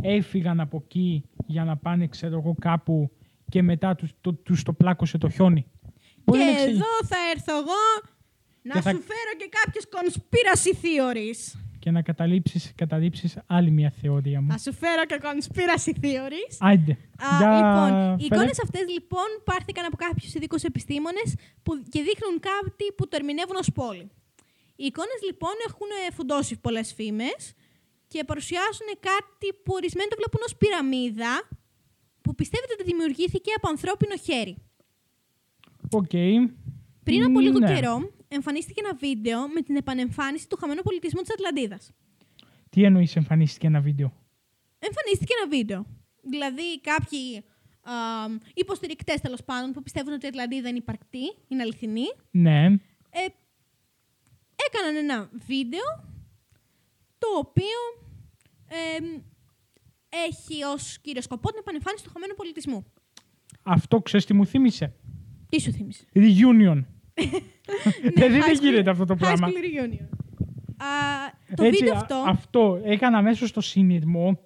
έφυγαν 0.01 0.59
από 0.59 0.81
εκεί 0.85 1.23
για 1.47 1.63
να 1.63 1.77
πάνε 1.77 2.07
ξέρω 2.07 2.37
εγώ 2.37 2.55
κάπου 2.59 3.11
και 3.49 3.61
μετά 3.61 3.95
τους 3.95 4.11
το, 4.21 4.33
τους 4.33 4.63
το 4.63 4.73
πλάκωσε 4.73 5.17
το 5.17 5.29
χιόνι. 5.29 5.65
Μπορεί 6.23 6.39
και 6.39 6.45
να 6.45 6.51
εξηγεί. 6.51 6.69
εδώ 6.71 7.07
θα 7.07 7.15
έρθω 7.35 7.53
εγώ 7.57 8.11
να 8.61 8.73
Και 8.73 8.81
θα- 8.81 8.89
σου 8.91 9.01
φέρω 9.01 9.31
και 9.37 9.49
κάποιες 9.63 9.87
conspiracy 9.95 10.73
theories. 10.83 11.59
Και 11.83 11.91
να 11.91 12.01
καταλήψεις, 12.01 12.71
καταλήψεις 12.75 13.31
άλλη 13.47 13.71
μια 13.71 13.91
θεωρία 14.01 14.41
μου. 14.41 14.51
Θα 14.51 14.57
σου 14.57 14.73
φέρω 14.73 15.03
και 15.05 15.17
conspiracy 15.27 15.91
theories. 16.03 16.55
Άιντε. 16.59 16.91
Α, 16.91 17.27
Για 17.39 17.49
λοιπόν, 17.59 17.89
οι 17.91 17.91
φέρε. 17.93 18.25
εικόνες 18.25 18.57
αυτές 18.65 18.83
λοιπόν 18.97 19.27
πάρθηκαν 19.43 19.85
από 19.85 19.97
κάποιους 20.05 20.33
ειδικούς 20.33 20.63
επιστήμονες 20.63 21.29
που, 21.63 21.71
και 21.93 21.99
δείχνουν 22.07 22.35
κάτι 22.51 22.85
που 22.95 23.03
το 23.07 23.15
ερμηνεύουν 23.19 23.55
ως 23.63 23.69
πόλη. 23.79 24.05
Οι 24.75 24.85
εικόνες 24.91 25.19
λοιπόν 25.29 25.55
έχουν 25.67 25.87
ε, 26.07 26.11
φουντώσει 26.15 26.53
πολλές 26.65 26.93
φήμες 26.93 27.41
και 28.07 28.23
παρουσιάζουν 28.29 28.89
κάτι 29.09 29.47
που 29.63 29.71
ορισμένοι 29.79 30.09
το 30.09 30.17
βλέπουν 30.21 30.41
ως 30.47 30.53
πυραμίδα 30.61 31.33
που 32.21 32.35
πιστεύετε 32.39 32.73
ότι 32.77 32.83
δημιουργήθηκε 32.91 33.51
από 33.57 33.67
ανθρώπινο 33.73 34.15
χέρι. 34.27 34.55
Οκ. 35.91 36.15
Πριν 37.03 37.23
από 37.23 37.39
λίγο 37.39 37.59
Ναι. 37.59 37.73
καιρό 37.73 38.12
εμφανίστηκε 38.33 38.81
ένα 38.85 38.95
βίντεο 38.95 39.47
με 39.47 39.61
την 39.61 39.75
επανεμφάνιση 39.75 40.47
του 40.49 40.57
χαμένου 40.59 40.81
πολιτισμού 40.81 41.21
της 41.21 41.31
Ατλαντίδας. 41.31 41.91
Τι 42.69 42.83
εννοείς 42.83 43.15
εμφανίστηκε 43.15 43.67
ένα 43.67 43.81
βίντεο; 43.81 44.13
εμφανίστηκε 44.79 45.33
ένα 45.41 45.47
βίντεο. 45.57 45.85
Δηλαδή 46.29 46.79
κάποιοι 46.81 47.43
α, 47.81 47.93
υποστηρικτές 48.53 49.21
τέλος 49.21 49.43
πάντων 49.43 49.71
που 49.71 49.83
πιστεύουν 49.83 50.13
ότι 50.13 50.25
η 50.25 50.27
Ατλαντίδα 50.27 50.69
είναι 50.69 50.77
υπαρκτή, 50.77 51.35
είναι 51.47 51.61
αληθινή, 51.61 52.05
Ναι. 52.31 52.65
ε, 53.09 53.25
έκαναν 54.67 54.95
ένα 54.95 55.29
βίντεο 55.47 55.81
το 57.17 57.27
οποίο 57.37 57.79
ε, 58.67 58.97
έχει 60.27 60.63
ως 60.63 60.99
κύριο 61.01 61.21
σκοπό 61.21 61.49
την 61.49 61.59
επανεμφάνιση 61.59 62.03
του 62.03 62.09
χαμένου 62.13 62.33
πολιτισμού. 62.33 62.85
Αυτό 63.63 64.01
ξέρεις 64.01 64.25
τι 64.25 64.33
μου 64.33 64.45
θύμισε; 64.45 64.95
Τι 65.49 65.61
σου 65.61 65.71
θύμισε; 65.71 66.05
Reunion. 66.13 66.83
Ναι, 68.03 68.09
Δηλαδή 68.09 68.37
high 68.37 68.45
δεν 68.45 68.57
school- 68.57 68.61
γίνεται 68.61 68.89
αυτό 68.89 69.05
το 69.05 69.13
High 69.13 69.17
πράγμα. 69.17 69.47
School 69.47 69.51
Reunion. 69.51 70.07
Α, 70.77 70.87
το 71.55 71.63
Έτσι, 71.63 71.79
βίντεο 71.83 71.93
α- 71.93 71.97
αυτό, 71.97 72.15
αυτό 72.27 72.81
έκανα 72.83 73.17
αμέσως 73.17 73.49
στο 73.49 73.61
συνειδημό 73.61 74.39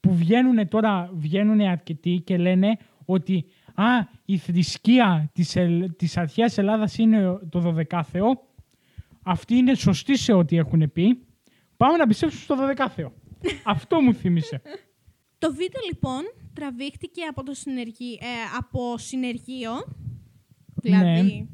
που 0.00 0.14
βγαίνουν 0.14 0.68
τώρα 0.68 1.10
βγαίνουν 1.14 1.60
αρκετοί 1.60 2.22
και 2.24 2.36
λένε 2.36 2.76
ότι 3.04 3.44
α, 3.74 3.84
η 4.24 4.36
θρησκεία 4.38 5.30
της, 5.32 5.56
ελ, 5.56 5.96
της 5.96 6.16
αρχαίας 6.16 6.58
Ελλάδας 6.58 6.98
είναι 6.98 7.38
το 7.50 7.74
12 7.90 8.00
Αυτοί 9.22 9.54
είναι 9.54 9.74
σωστοί 9.74 10.16
σε 10.16 10.32
ό,τι 10.32 10.56
έχουν 10.56 10.92
πει. 10.92 11.18
Πάμε 11.76 11.96
να 11.96 12.06
πιστέψουμε 12.06 12.42
στο 12.42 12.84
12 12.86 12.86
Αυτό 13.64 14.00
μου 14.00 14.14
θύμισε. 14.14 14.62
το 15.38 15.48
βίντεο 15.50 15.80
λοιπόν 15.92 16.20
τραβήχτηκε 16.52 17.22
από, 17.24 17.42
το 17.42 17.54
συνεργεί, 17.54 18.18
ε, 18.22 18.56
από 18.58 18.98
συνεργείο. 18.98 19.72
Δηλαδή, 20.90 21.48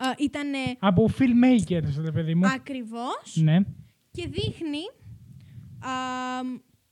Ναι. 0.00 0.06
α, 0.08 0.14
ήταν 0.18 0.48
Από 0.78 1.10
filmmakers, 1.18 2.02
ρε 2.04 2.12
παιδί 2.12 2.34
μου. 2.34 2.46
ακριβώς 2.46 3.36
Ναι. 3.42 3.58
και 4.10 4.28
δείχνει 4.28 4.82
α, 5.78 5.90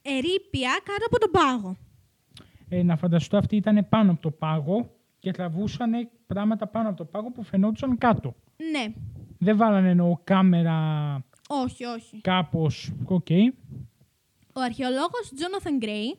ερείπια 0.02 0.70
κάτω 0.84 1.04
από 1.06 1.18
τον 1.18 1.30
πάγο. 1.30 1.76
Ε, 2.68 2.82
να 2.82 2.96
φανταστώ 2.96 3.36
αυτοί 3.36 3.56
ήταν 3.56 3.86
πάνω 3.88 4.10
από 4.10 4.20
το 4.20 4.30
πάγο 4.30 4.90
και 5.18 5.30
τραβούσαν 5.30 5.92
πράγματα 6.26 6.66
πάνω 6.66 6.88
από 6.88 6.96
το 6.96 7.04
πάγο 7.04 7.30
που 7.30 7.42
φαινόντουσαν 7.42 7.98
κάτω. 7.98 8.34
Ναι, 8.70 8.92
Δεν 9.38 9.56
βάλανε 9.56 9.90
εννοώ 9.90 10.16
κάμερα 10.24 10.76
όχι, 11.48 11.84
όχι. 11.84 12.20
κάπως... 12.20 12.92
Οκ. 13.04 13.26
Ο 14.56 14.60
αρχαιολόγος 14.60 15.32
Jonathan 15.36 15.84
Gray 15.84 16.18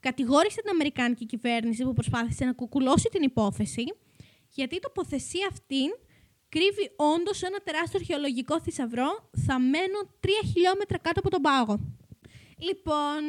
κατηγόρησε 0.00 0.60
την 0.60 0.70
Αμερικάνικη 0.70 1.26
κυβέρνηση 1.26 1.84
που 1.84 1.92
προσπάθησε 1.92 2.44
να 2.44 2.52
κουκουλώσει 2.52 3.08
την 3.12 3.22
υπόθεση 3.22 3.84
γιατί 4.54 4.74
η 4.76 4.78
τοποθεσία 4.78 5.48
αυτήν 5.50 5.88
κρύβει 6.48 6.92
όντως 6.96 7.42
ένα 7.42 7.58
τεράστιο 7.64 7.98
αρχαιολογικό 7.98 8.60
θησαυρό 8.60 9.30
θαμμένο 9.46 9.98
3 10.20 10.28
χιλιόμετρα 10.52 10.98
κάτω 10.98 11.20
από 11.20 11.30
τον 11.30 11.40
πάγο. 11.42 11.80
Λοιπόν, 12.58 13.20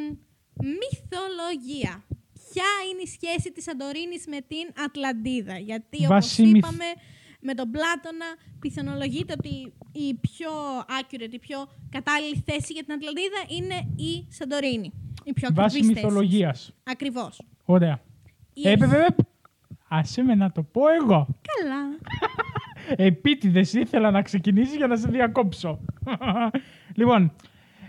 μυθολογία. 0.80 2.04
Ποια 2.52 2.70
είναι 2.92 3.02
η 3.02 3.08
σχέση 3.08 3.52
της 3.52 3.64
Σαντορίνης 3.64 4.28
με 4.28 4.40
την 4.42 4.84
Ατλαντίδα; 4.86 5.58
Γιατί 5.58 5.98
όπως 5.98 6.08
Βάσει 6.08 6.42
μυθ- 6.42 6.56
είπαμε 6.58 6.86
με 7.42 7.54
τον 7.54 7.72
Πλάτωνα 7.72 8.26
πιθανολογείται 8.60 9.34
ότι 9.38 9.74
η 9.92 10.14
πιο 10.14 10.52
accurate, 11.00 11.32
η 11.34 11.40
πιο 11.40 11.68
κατάλληλη 11.90 12.44
θέση 12.46 12.74
για 12.74 12.84
την 12.84 12.94
Ατλαντίδα 12.94 13.40
είναι 13.48 13.94
η 13.96 14.28
Σαντορίνη. 14.30 14.92
Η 15.24 15.34
πιο 15.34 15.50
Βάση 15.54 15.78
ακριβής 15.78 15.94
θέση. 15.94 16.06
μυθολογίας. 16.06 16.74
Ακριβώς. 16.84 17.42
Ωραία. 17.66 18.02
Η 18.54 18.68
Ε, 18.68 18.72
αρχή- 18.72 18.86
βέβαια, 18.88 19.16
άσε 19.88 20.22
με 20.24 20.36
να 20.36 20.52
το 20.52 20.64
πω 20.64 20.82
εγώ. 21.02 21.28
Καλά. 21.42 21.98
Επίτηδες 23.08 23.74
ήθελα 23.74 24.12
να 24.12 24.22
ξεκινήσει 24.22 24.76
για 24.78 24.88
να 24.88 24.96
σε 24.96 25.08
διακόψω. 25.08 25.80
λοιπόν, 27.00 27.32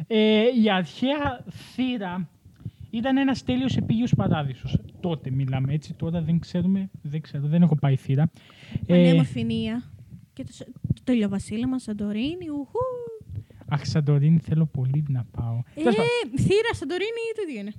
ε, 0.06 0.42
η 0.62 0.70
αρχαία 0.70 1.44
θύρα 1.74 2.28
ήταν 2.90 3.16
ένας 3.16 3.42
τέλειος 3.44 3.76
επίγειος 3.76 4.12
παράδεισος. 4.16 4.78
Τότε 5.00 5.30
μιλάμε 5.30 5.72
έτσι, 5.72 5.94
τώρα 5.94 6.20
δεν 6.22 6.38
ξέρουμε, 6.38 6.90
δεν 7.02 7.20
ξέρω, 7.20 7.46
δεν 7.46 7.62
έχω 7.62 7.74
πάει 7.76 7.96
θύρα. 7.96 8.30
Ε, 8.86 8.94
Πανέμορφη 8.94 9.44
Νία. 9.44 9.82
Και 10.32 10.44
το, 10.44 10.52
σ- 10.52 10.64
το 10.94 11.02
τελειοβασίλεμα 11.04 11.78
Σαντορίνη. 11.78 12.48
Ουχού. 12.48 12.78
αχ, 13.68 13.86
Σαντορίνη 13.86 14.38
θέλω 14.38 14.66
πολύ 14.66 15.04
να 15.08 15.24
πάω. 15.30 15.62
Ε, 15.74 15.80
Τέλος 15.82 15.94
πάντων, 15.94 16.38
θύρα 16.38 16.72
Σαντορίνη 16.74 17.22
το 17.34 17.42
ίδιο 17.48 17.60
είναι; 17.60 17.72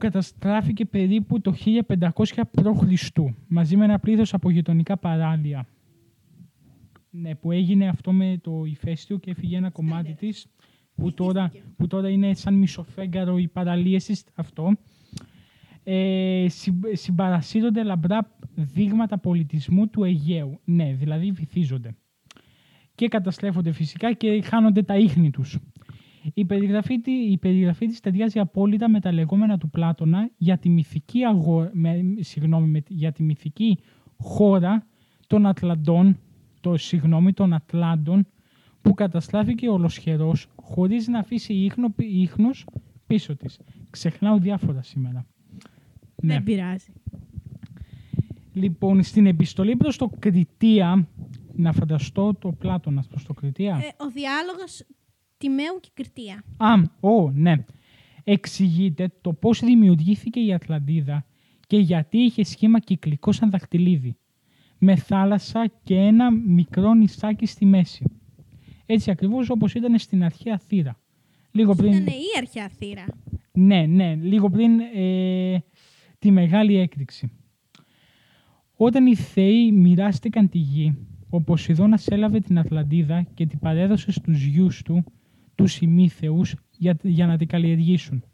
Που 0.00 0.06
καταστράφηκε 0.06 0.84
περίπου 0.84 1.40
το 1.40 1.54
1500 1.64 2.10
π.Χ. 2.50 3.08
μαζί 3.48 3.76
με 3.76 3.84
ένα 3.84 3.98
πλήθος 3.98 4.34
από 4.34 4.50
γειτονικά 4.50 4.96
παράλια. 4.96 5.66
Ναι, 7.10 7.34
που 7.34 7.50
έγινε 7.52 7.88
αυτό 7.88 8.12
με 8.12 8.38
το 8.42 8.64
ηφαίστειο 8.64 9.18
και 9.18 9.30
έφυγε 9.30 9.56
ένα 9.56 9.70
κομμάτι 9.70 10.14
της 10.14 10.46
που 10.94 11.12
τώρα, 11.14 11.44
Ευτύχθηκε. 11.44 11.72
που 11.76 11.86
τώρα 11.86 12.08
είναι 12.08 12.34
σαν 12.34 12.54
μισοφέγγαρο 12.54 13.38
οι 13.38 13.48
παραλίες 13.48 14.04
της, 14.04 14.24
αυτό. 14.34 14.76
Ε, 15.84 16.46
συμ- 16.48 16.86
συμπαρασύρονται 16.96 17.82
λαμπρά 17.82 18.36
δείγματα 18.54 19.18
πολιτισμού 19.18 19.88
του 19.88 20.04
Αιγαίου. 20.04 20.60
Ναι, 20.64 20.92
δηλαδή 20.94 21.30
βυθίζονται. 21.30 21.96
Και 22.94 23.08
καταστρέφονται 23.08 23.72
φυσικά 23.72 24.12
και 24.12 24.42
χάνονται 24.42 24.82
τα 24.82 24.96
ίχνη 24.96 25.30
τους. 25.30 25.58
Η 26.34 26.44
περιγραφή, 26.44 27.00
τη- 27.00 27.30
η 27.30 27.38
περιγραφή 27.38 27.86
της 27.86 28.00
ταιριάζει 28.00 28.38
απόλυτα 28.38 28.88
με 28.88 29.00
τα 29.00 29.12
λεγόμενα 29.12 29.58
του 29.58 29.70
Πλάτωνα 29.70 30.30
για 30.36 30.58
τη 30.58 30.68
μυθική, 30.68 31.24
αγο... 31.24 31.70
με, 31.72 32.00
συγγνώμη, 32.20 32.66
με- 32.68 32.82
για 32.88 33.12
τη 33.12 33.22
μυθική 33.22 33.78
χώρα 34.18 34.86
των 35.26 35.46
Ατλαντών, 35.46 36.18
το, 36.60 36.76
συγγνώμη, 36.76 37.32
των 37.32 37.52
Ατλάντων, 37.52 38.26
που 38.82 38.94
καταστράφηκε 38.94 39.68
ολοσχερός 39.68 40.46
χωρίς 40.62 41.08
να 41.08 41.18
αφήσει 41.18 41.52
ίχνο, 41.54 41.94
ίχνος 41.96 42.66
πίσω 43.06 43.36
της. 43.36 43.58
Ξεχνάω 43.90 44.38
διάφορα 44.38 44.82
σήμερα. 44.82 45.26
Ναι. 46.22 46.32
Δεν 46.32 46.42
πειράζει. 46.42 46.92
Λοιπόν, 48.52 49.02
στην 49.02 49.26
επιστολή 49.26 49.76
προς 49.76 49.96
το 49.96 50.10
Κριτία, 50.18 51.08
να 51.54 51.72
φανταστώ 51.72 52.34
το 52.34 52.52
Πλάτωνας 52.52 53.06
προς 53.06 53.24
το 53.24 53.32
Κριτία. 53.34 53.74
Ε, 53.76 54.04
ο 54.04 54.08
διάλογος 54.08 54.86
Τιμαίου 55.40 55.80
και 55.80 55.90
Κριτία. 55.94 56.44
Α, 56.56 56.72
ω, 57.00 57.30
ναι. 57.30 57.64
Εξηγείται 58.24 59.12
το 59.20 59.32
πώς 59.32 59.60
δημιουργήθηκε 59.60 60.40
η 60.40 60.52
Ατλαντίδα 60.52 61.26
και 61.66 61.76
γιατί 61.76 62.18
είχε 62.18 62.44
σχήμα 62.44 62.78
κυκλικό 62.78 63.32
σαν 63.32 63.50
δαχτυλίδι, 63.50 64.16
με 64.78 64.96
θάλασσα 64.96 65.72
και 65.84 65.96
ένα 65.96 66.30
μικρό 66.30 66.94
νησάκι 66.94 67.46
στη 67.46 67.64
μέση. 67.64 68.04
Έτσι 68.86 69.10
ακριβώς 69.10 69.50
όπως 69.50 69.74
ήταν 69.74 69.98
στην 69.98 70.24
αρχαία 70.24 70.58
θύρα. 70.58 71.00
Λίγο 71.50 71.74
πριν... 71.74 71.92
Ήταν 71.92 72.06
η 72.06 72.38
αρχαία 72.38 72.68
θύρα. 72.68 73.04
Ναι, 73.52 73.86
ναι, 73.86 74.14
λίγο 74.14 74.50
πριν 74.50 74.80
ε, 74.94 75.58
τη 76.18 76.30
μεγάλη 76.30 76.76
έκρηξη. 76.76 77.32
Όταν 78.76 79.06
οι 79.06 79.14
θεοί 79.14 79.72
μοιράστηκαν 79.72 80.48
τη 80.48 80.58
γη, 80.58 80.98
ο 81.30 81.40
Ποσειδώνας 81.42 82.06
έλαβε 82.06 82.40
την 82.40 82.58
Ατλαντίδα 82.58 83.22
και 83.34 83.46
την 83.46 83.58
παρέδωσε 83.58 84.12
στους 84.12 84.44
γιους 84.44 84.82
του, 84.82 85.04
τους 85.62 85.80
ημίθεους, 85.80 86.54
για, 86.78 86.96
για 87.02 87.26
να 87.26 87.36
την 87.36 87.46
καλλιεργήσουν. 87.46 88.24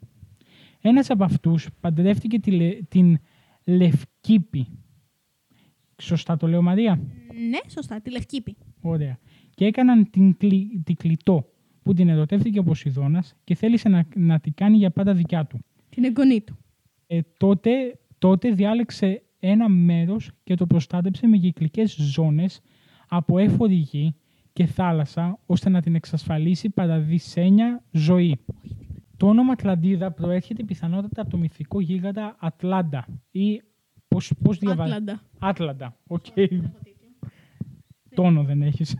Ένας 0.81 1.09
από 1.09 1.23
αυτούς 1.23 1.67
παντρεύτηκε 1.79 2.39
τη, 2.39 2.51
Λε- 2.51 2.87
την 2.87 3.17
Λευκήπη. 3.65 4.67
Σωστά 6.01 6.37
το 6.37 6.47
λέω 6.47 6.61
Μαρία; 6.61 6.95
Ναι, 7.49 7.57
σωστά, 7.69 8.01
τη 8.01 8.11
Λευκήπη. 8.11 8.55
Ωραία. 8.81 9.19
Και 9.55 9.65
έκαναν 9.65 10.09
την, 10.09 10.37
κλι, 10.37 10.81
την 10.83 10.95
Κλητό, 10.95 11.49
που 11.83 11.93
την 11.93 12.09
ερωτεύτηκε 12.09 12.59
ο 12.59 12.63
Ποσειδώνας 12.63 13.35
και 13.43 13.55
θέλησε 13.55 13.89
να, 13.89 14.07
να 14.15 14.39
την 14.39 14.53
κάνει 14.53 14.77
για 14.77 14.91
πάντα 14.91 15.13
δικιά 15.13 15.45
του. 15.45 15.59
Την 15.89 16.03
εγγονή 16.03 16.41
του. 16.41 16.57
Ε, 17.07 17.19
τότε, 17.37 17.99
τότε 18.17 18.51
διάλεξε 18.51 19.23
ένα 19.39 19.69
μέρος 19.69 20.31
και 20.43 20.55
το 20.55 20.65
προστάτεψε 20.65 21.27
με 21.27 21.37
κυκλικές 21.37 21.95
ζώνες 21.95 22.61
από 23.07 23.37
εύφορη 23.37 23.75
γη 23.75 24.15
και 24.57 24.65
θάλασσα 24.65 25.39
ώστε 25.45 25.69
να 25.69 25.81
την 25.81 25.95
εξασφαλίσει 25.95 26.69
παραδεισένια 26.69 27.83
ζωή. 27.91 28.39
Το 29.17 29.27
όνομα 29.27 29.51
Ατλαντίδα 29.51 30.11
προέρχεται 30.11 30.63
πιθανότατα 30.63 31.21
από 31.21 31.29
το 31.29 31.37
μυθικό 31.37 31.79
γίγαντα 31.79 32.35
Ατλάντα 32.39 33.05
ή 33.31 33.61
πώς, 34.07 34.33
πώς 34.43 34.57
διαβάζει. 34.57 34.91
Άτλαντα. 34.91 35.21
Άτλαντα, 35.39 35.97
οκ. 36.07 36.25
Τόνο 38.15 38.43
δεν 38.43 38.61
έχεις. 38.61 38.95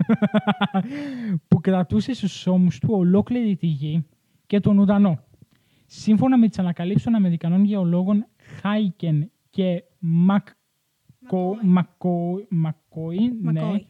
που 1.48 1.62
κρατούσε 1.62 2.14
στους 2.14 2.48
ώμους 2.48 2.80
του 2.80 2.90
ολόκληρη 2.92 3.56
τη 3.56 3.68
γη 3.68 4.06
και 4.46 4.60
τον 4.60 4.78
ουρανό. 4.78 5.20
Σύμφωνα 5.86 6.38
με 6.38 6.48
τις 6.48 6.60
ανακαλύψεις 6.60 7.04
των 7.04 7.16
Αμερικανών 7.16 7.64
γεωλόγων 7.64 8.26
Χάικεν 8.38 9.32
και 9.50 9.84
Μακκο, 10.00 11.58
Μακκο, 11.64 12.46
Μακκόι, 12.50 13.32
ναι, 13.42 13.52
Μακόι. 13.52 13.88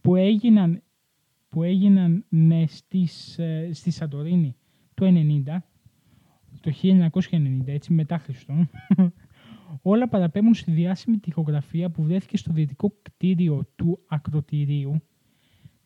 που 0.00 0.16
έγιναν, 0.16 0.82
που 1.48 1.62
έγιναν 1.62 2.24
ναι, 2.28 2.66
στις, 2.66 3.38
ε, 3.38 3.70
στη 3.72 3.90
Σαντορίνη 3.90 4.56
το 4.94 5.06
90, 5.06 5.62
το 6.60 6.72
1990, 6.82 7.66
έτσι 7.66 7.92
μετά 7.92 8.18
Χριστόν, 8.18 8.70
όλα 9.82 10.08
παραπέμπουν 10.08 10.54
στη 10.54 10.70
διάσημη 10.70 11.18
τοιχογραφία 11.18 11.90
που 11.90 12.02
βρέθηκε 12.02 12.36
στο 12.36 12.52
δυτικό 12.52 12.94
κτίριο 13.02 13.68
του 13.76 14.04
ακροτηρίου, 14.06 15.02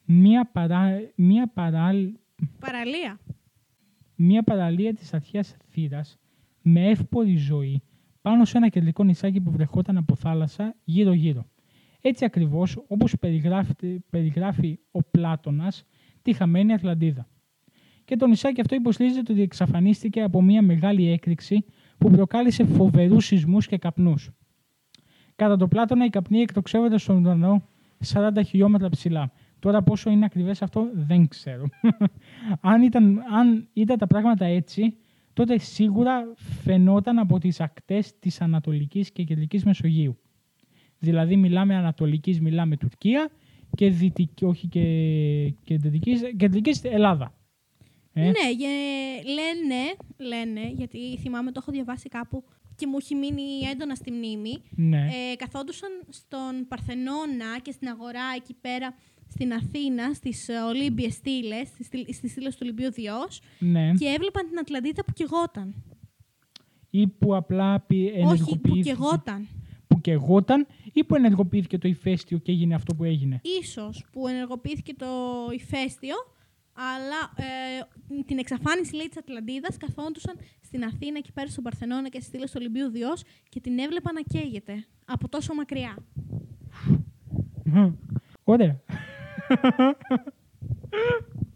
μία, 0.04 0.50
παρά, 0.52 0.90
μία, 1.14 1.48
παράλ, 1.48 2.12
Παραλία. 2.58 3.20
μία 4.14 4.42
παραλία 4.42 4.94
της 4.94 5.14
αρχαίας 5.14 5.56
θύρας 5.68 6.18
με 6.62 6.88
εύπορη 6.88 7.36
ζωή 7.36 7.82
πάνω 8.22 8.44
σε 8.44 8.56
ένα 8.56 8.68
κεντρικό 8.68 9.04
νησάκι 9.04 9.40
που 9.40 9.50
βρεχόταν 9.50 9.96
από 9.96 10.14
θάλασσα 10.14 10.76
γύρω-γύρω. 10.84 11.46
Έτσι 12.04 12.24
ακριβώς 12.24 12.84
όπως 12.86 13.16
περιγράφει, 13.20 14.00
περιγράφει 14.10 14.78
ο 14.90 15.02
Πλάτωνας 15.02 15.84
τη 16.22 16.32
χαμένη 16.32 16.72
Ατλαντίδα. 16.72 17.28
Και 18.04 18.16
το 18.16 18.26
νησάκι 18.26 18.60
αυτό 18.60 18.74
υποστηρίζεται 18.74 19.32
ότι 19.32 19.42
εξαφανίστηκε 19.42 20.22
από 20.22 20.42
μια 20.42 20.62
μεγάλη 20.62 21.10
έκρηξη 21.10 21.64
που 21.98 22.10
προκάλεσε 22.10 22.64
φοβερούς 22.64 23.26
σεισμούς 23.26 23.66
και 23.66 23.78
καπνούς. 23.78 24.30
Κατά 25.36 25.56
το 25.56 25.68
Πλάτωνα 25.68 26.04
οι 26.04 26.08
καπνοί 26.08 26.40
εκτοξεύονται 26.40 26.98
στον 26.98 27.24
ουρανό 27.24 27.62
40 28.12 28.30
χιλιόμετρα 28.46 28.88
ψηλά. 28.88 29.32
Τώρα 29.58 29.82
πόσο 29.82 30.10
είναι 30.10 30.24
ακριβές 30.24 30.62
αυτό 30.62 30.90
δεν 30.94 31.28
ξέρω. 31.28 31.64
αν, 32.72 32.82
ήταν, 32.82 33.22
αν 33.32 33.68
ήταν 33.72 33.98
τα 33.98 34.06
πράγματα 34.06 34.44
έτσι, 34.44 34.96
τότε 35.32 35.58
σίγουρα 35.58 36.32
φαινόταν 36.34 37.18
από 37.18 37.38
τις 37.38 37.60
ακτές 37.60 38.18
της 38.18 38.40
Ανατολικής 38.40 39.12
και 39.12 39.22
Κεντρικής 39.22 39.64
Μεσογείου. 39.64 40.18
Δηλαδή 41.02 41.36
μιλάμε 41.36 41.74
Ανατολικής, 41.76 42.40
μιλάμε 42.40 42.76
Τουρκία 42.76 43.30
και 43.76 43.90
Δυτικής, 43.90 44.48
όχι 44.48 44.66
και 44.68 44.82
Κεντρικής, 45.64 46.20
Κεντρικής 46.36 46.80
Ελλάδα. 46.84 47.34
Ε, 48.12 48.20
Ναι, 48.20 48.50
γε- 48.58 49.24
λένε, 49.24 49.82
λένε, 50.18 50.70
γιατί 50.76 50.98
θυμάμαι 51.18 51.52
το 51.52 51.58
έχω 51.62 51.72
διαβάσει 51.72 52.08
κάπου 52.08 52.44
και 52.76 52.86
μου 52.86 52.96
έχει 53.00 53.14
μείνει 53.14 53.42
έντονα 53.72 53.94
στη 53.94 54.10
μνήμη. 54.10 54.62
ναι. 54.76 54.98
Ε, 54.98 55.36
καθόντουσαν 55.36 55.90
στον 56.08 56.66
Παρθενώνα 56.68 57.58
και 57.62 57.70
στην 57.72 57.88
αγορά 57.88 58.22
εκεί 58.36 58.54
πέρα 58.60 58.94
στην 59.28 59.52
Αθήνα, 59.52 60.14
στις 60.14 60.48
ε, 60.48 60.52
Ολύμπιες 60.68 61.12
στήλες, 61.14 61.68
στις, 61.68 61.86
στήλ- 61.86 62.12
στις 62.14 62.30
στήλες 62.30 62.52
του 62.54 62.60
Ολυμπίου 62.62 62.92
Διός 62.92 63.40
ναι. 63.58 63.90
και 63.98 64.06
έβλεπαν 64.06 64.48
την 64.48 64.58
Ατλαντίδα 64.58 65.04
που 65.04 65.12
κεγόταν. 65.12 65.74
Ή 66.90 67.06
που 67.06 67.36
απλά 67.36 67.80
πι- 67.80 67.98
Όχι, 68.08 68.20
που 68.22 68.28
ενεργοποιήθηκε. 68.28 68.90
κεγόταν. 68.90 69.48
Που 70.02 70.10
κεγόταν 70.10 70.66
ή 70.92 71.04
που 71.04 71.14
ενεργοποιήθηκε 71.14 71.78
το 71.78 71.88
ηφαίστειο 71.88 72.38
και 72.38 72.52
έγινε 72.52 72.74
αυτό 72.74 72.94
που 72.94 73.04
έγινε. 73.04 73.40
Ίσως 73.60 74.06
που 74.12 74.28
ενεργοποιήθηκε 74.28 74.94
το 74.94 75.06
ηφαίστειο, 75.52 76.14
αλλά 76.72 77.20
ε, 77.36 78.22
την 78.26 78.38
εξαφάνιση 78.38 78.94
λέει 78.94 79.08
της 79.08 79.18
Ατλαντίδας 79.18 79.76
καθόντουσαν 79.76 80.36
στην 80.60 80.84
Αθήνα 80.84 81.18
εκεί 81.18 81.32
πέρα 81.32 81.48
στον 81.48 81.64
Παρθενώνα 81.64 82.08
και 82.08 82.16
στις 82.16 82.26
στήλες 82.26 82.50
του 82.50 82.56
Ολυμπίου 82.60 82.90
Διός 82.90 83.22
και 83.48 83.60
την 83.60 83.78
έβλεπαν 83.78 84.14
να 84.14 84.20
καίγεται 84.20 84.84
από 85.04 85.28
τόσο 85.28 85.54
μακριά. 85.54 85.96
Ωραία. 88.44 88.80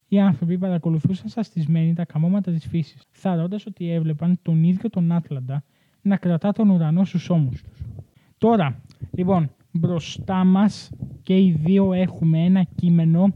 Οι 0.08 0.20
άνθρωποι 0.20 0.58
παρακολουθούσαν 0.58 1.28
σαστισμένοι 1.28 1.94
τα 1.94 2.04
καμώματα 2.04 2.52
της 2.52 2.66
φύσης, 2.66 3.02
θαρώντας 3.10 3.66
ότι 3.66 3.90
έβλεπαν 3.90 4.38
τον 4.42 4.62
ίδιο 4.64 4.90
τον 4.90 5.12
Άτλαντα 5.12 5.64
να 6.02 6.16
κρατά 6.16 6.52
τον 6.52 6.70
ουρανό 6.70 7.04
στους 7.04 7.30
ώμους 7.30 7.62
τους. 7.62 7.78
Τώρα, 8.38 8.82
λοιπόν, 9.10 9.50
μπροστά 9.72 10.44
μας 10.44 10.90
και 11.22 11.36
οι 11.36 11.50
δύο 11.64 11.92
έχουμε 11.92 12.44
ένα 12.44 12.62
κείμενο 12.74 13.34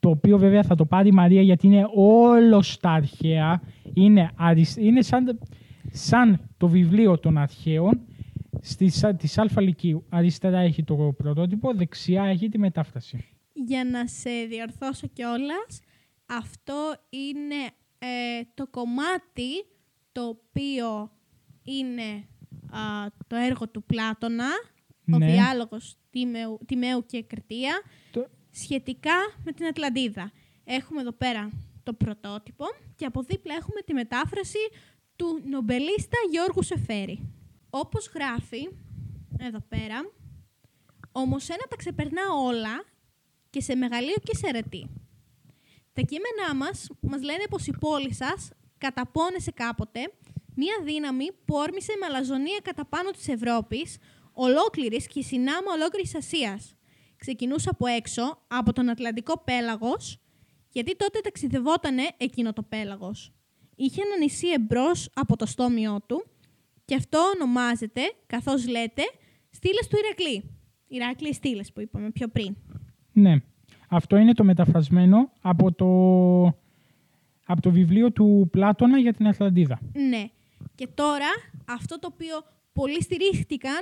το 0.00 0.10
οποίο 0.10 0.38
βέβαια 0.38 0.62
θα 0.62 0.74
το 0.74 0.84
πάρει 0.86 1.08
η 1.08 1.12
Μαρία 1.12 1.42
γιατί 1.42 1.66
είναι 1.66 1.86
όλος 1.94 2.72
στα 2.72 2.90
αρχαία. 2.90 3.62
Είναι, 3.94 4.30
αρισ- 4.36 4.76
είναι 4.78 5.02
σαν, 5.02 5.38
σαν 5.90 6.40
το 6.56 6.68
βιβλίο 6.68 7.18
των 7.18 7.38
αρχαίων 7.38 8.00
στις, 8.60 9.04
της 9.16 9.38
Αλφα 9.38 9.60
Λυκείου. 9.60 10.04
Αριστερά 10.08 10.58
έχει 10.58 10.84
το 10.84 11.14
πρωτότυπο, 11.16 11.74
δεξιά 11.74 12.24
έχει 12.24 12.48
τη 12.48 12.58
μετάφραση. 12.58 13.24
Για 13.52 13.84
να 13.84 14.06
σε 14.06 14.30
διορθώσω 14.48 15.06
κιόλας, 15.06 15.80
αυτό 16.26 16.94
είναι 17.10 17.54
ε, 17.98 18.42
το 18.54 18.66
κομμάτι 18.66 19.50
το 20.12 20.22
οποίο 20.22 21.10
είναι 21.62 22.02
α, 22.12 22.39
το 23.26 23.36
έργο 23.36 23.68
του 23.68 23.82
Πλάτωνα, 23.84 24.48
ο 25.12 25.18
Ναι. 25.18 25.26
διάλογος 25.32 25.96
Τιμαίου, 26.10 26.58
Τιμαίου 26.66 27.06
και 27.06 27.22
Κριτία, 27.22 27.82
Το- 28.12 28.26
σχετικά 28.50 29.14
με 29.44 29.52
την 29.52 29.66
Ατλαντίδα. 29.66 30.32
Έχουμε 30.64 31.00
εδώ 31.00 31.12
πέρα 31.12 31.50
το 31.82 31.92
πρωτότυπο 31.92 32.64
και 32.96 33.04
από 33.04 33.22
δίπλα 33.22 33.54
έχουμε 33.54 33.80
τη 33.80 33.92
μετάφραση 33.94 34.58
του 35.16 35.40
νομπελίστα 35.50 36.16
Γιώργου 36.30 36.62
Σεφέρη. 36.62 37.28
Όπως 37.70 38.10
γράφει 38.14 38.68
εδώ 39.38 39.60
πέρα, 39.68 40.10
όμως 41.12 41.48
ένα 41.48 41.62
τα 41.68 41.76
ξεπερνά 41.76 42.22
όλα 42.44 42.84
και 43.50 43.60
σε 43.60 43.74
μεγαλείο 43.74 44.16
και 44.22 44.36
σε 44.36 44.50
ρετή. 44.50 44.90
Τα 45.92 46.00
κείμενά 46.02 46.54
μας 46.54 46.88
μας 47.00 47.22
λένε 47.22 47.44
πως 47.50 47.66
η 47.66 47.72
πόλη 47.80 48.14
σας 48.14 48.50
καταπώνεσε 48.78 49.50
κάποτε 49.50 50.12
μία 50.60 50.76
δύναμη 50.84 51.26
που 51.44 51.54
όρμησε 51.64 51.92
με 52.00 52.06
αλαζονία 52.06 52.60
κατά 52.62 52.84
πάνω 52.86 53.10
της 53.10 53.28
Ευρώπης, 53.28 53.96
ολόκληρης 54.32 55.06
και 55.06 55.22
συνάμα 55.22 55.70
ολόκληρης 55.76 56.14
Ασίας. 56.14 56.74
Ξεκινούσε 57.16 57.68
από 57.72 57.86
έξω, 57.86 58.22
από 58.48 58.72
τον 58.72 58.88
Ατλαντικό 58.88 59.42
πέλαγος, 59.44 60.20
γιατί 60.72 60.96
τότε 60.96 61.20
ταξιδευότανε 61.20 62.02
εκείνο 62.16 62.52
το 62.52 62.62
πέλαγος. 62.62 63.32
Είχε 63.76 64.02
ένα 64.02 64.16
νησί 64.18 64.48
εμπρός 64.48 65.10
από 65.14 65.36
το 65.36 65.46
στόμιό 65.46 66.00
του 66.06 66.26
και 66.84 66.94
αυτό 66.94 67.18
ονομάζεται, 67.34 68.00
καθώς 68.26 68.68
λέτε, 68.68 69.02
στήλες 69.50 69.88
του 69.88 69.96
Ηρακλή. 70.04 70.50
Ηράκλειες 70.88 71.36
στήλες 71.36 71.72
που 71.72 71.80
είπαμε 71.80 72.10
πιο 72.10 72.28
πριν. 72.28 72.56
Ναι. 73.12 73.36
Αυτό 73.88 74.16
είναι 74.16 74.32
το 74.34 74.44
μεταφρασμένο 74.44 75.30
από 75.40 75.72
το, 75.72 75.88
από 77.44 77.60
το 77.60 77.70
βιβλίο 77.70 78.12
του 78.12 78.48
Πλάτωνα 78.50 78.98
για 78.98 79.12
την 79.12 79.28
Ατλαντίδα. 79.28 79.78
Ναι. 79.92 80.30
Και 80.80 80.86
τώρα 80.86 81.28
αυτό 81.66 81.98
το 81.98 82.08
οποίο 82.12 82.36
πολλοί 82.72 83.02
στηρίχτηκαν 83.02 83.80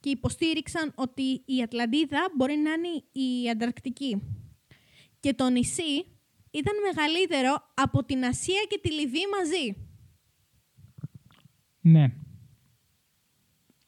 και 0.00 0.10
υποστήριξαν 0.10 0.92
ότι 0.94 1.42
η 1.44 1.62
Ατλαντίδα 1.62 2.30
μπορεί 2.36 2.56
να 2.56 2.72
είναι 2.72 2.88
η 3.12 3.50
Ανταρκτική. 3.50 4.22
Και 5.20 5.34
το 5.34 5.48
νησί 5.48 6.06
ήταν 6.50 6.74
μεγαλύτερο 6.86 7.72
από 7.74 8.04
την 8.04 8.24
Ασία 8.24 8.66
και 8.68 8.78
τη 8.82 8.92
Λιβύη 8.92 9.22
μαζί. 9.38 9.76
Ναι. 11.80 12.12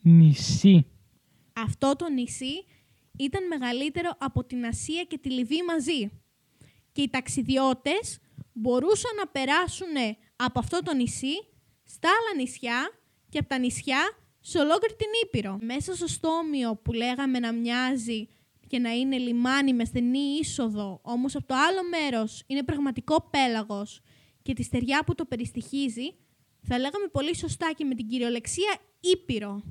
Νησί. 0.02 0.86
Αυτό 1.52 1.96
το 1.96 2.08
νησί 2.08 2.64
ήταν 3.18 3.46
μεγαλύτερο 3.46 4.10
από 4.18 4.44
την 4.44 4.64
Ασία 4.66 5.04
και 5.04 5.18
τη 5.18 5.30
Λιβύη 5.30 5.62
μαζί. 5.66 6.10
Και 6.92 7.02
οι 7.02 7.10
ταξιδιώτες 7.10 8.18
μπορούσαν 8.52 9.16
να 9.16 9.26
περάσουν 9.26 9.94
από 10.36 10.58
αυτό 10.58 10.78
το 10.82 10.94
νησί 10.94 11.50
στα 11.94 12.08
άλλα 12.08 12.42
νησιά 12.42 12.92
και 13.28 13.38
από 13.38 13.48
τα 13.48 13.58
νησιά 13.58 14.18
σε 14.40 14.58
ολόκληρη 14.58 14.94
την 14.94 15.06
Ήπειρο. 15.24 15.58
Μέσα 15.60 15.94
στο 15.94 16.06
στόμιο 16.06 16.76
που 16.76 16.92
λέγαμε 16.92 17.38
να 17.38 17.52
μοιάζει 17.52 18.28
και 18.66 18.78
να 18.78 18.90
είναι 18.90 19.18
λιμάνι 19.18 19.74
με 19.74 19.84
στενή 19.84 20.18
είσοδο, 20.18 21.00
όμως 21.02 21.36
από 21.36 21.46
το 21.46 21.54
άλλο 21.54 21.80
μέρος 21.88 22.42
είναι 22.46 22.64
πραγματικό 22.64 23.28
πέλαγος 23.30 24.00
και 24.42 24.52
τη 24.52 24.62
στεριά 24.62 25.04
που 25.04 25.14
το 25.14 25.24
περιστοιχίζει, 25.24 26.14
θα 26.62 26.78
λέγαμε 26.78 27.06
πολύ 27.12 27.36
σωστά 27.36 27.72
και 27.76 27.84
με 27.84 27.94
την 27.94 28.08
κυριολεξία 28.08 28.76
Ήπειρο. 29.00 29.62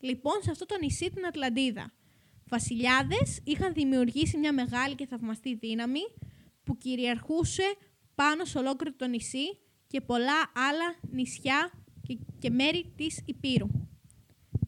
Λοιπόν, 0.00 0.34
σε 0.42 0.50
αυτό 0.50 0.66
το 0.66 0.78
νησί 0.80 1.10
την 1.10 1.26
Ατλαντίδα. 1.26 1.92
Βασιλιάδες 2.48 3.40
είχαν 3.44 3.72
δημιουργήσει 3.72 4.36
μια 4.38 4.52
μεγάλη 4.52 4.94
και 4.94 5.06
θαυμαστή 5.06 5.54
δύναμη 5.54 6.00
που 6.64 6.76
κυριαρχούσε 6.76 7.74
πάνω 8.14 8.44
σε 8.44 8.58
ολόκληρο 8.58 8.94
το 8.96 9.06
νησί 9.06 9.58
και 9.86 10.00
πολλά 10.00 10.52
άλλα 10.54 10.94
νησιά 11.10 11.72
και, 12.02 12.18
και 12.38 12.50
μέρη 12.50 12.92
της 12.96 13.22
Υπήρου. 13.24 13.68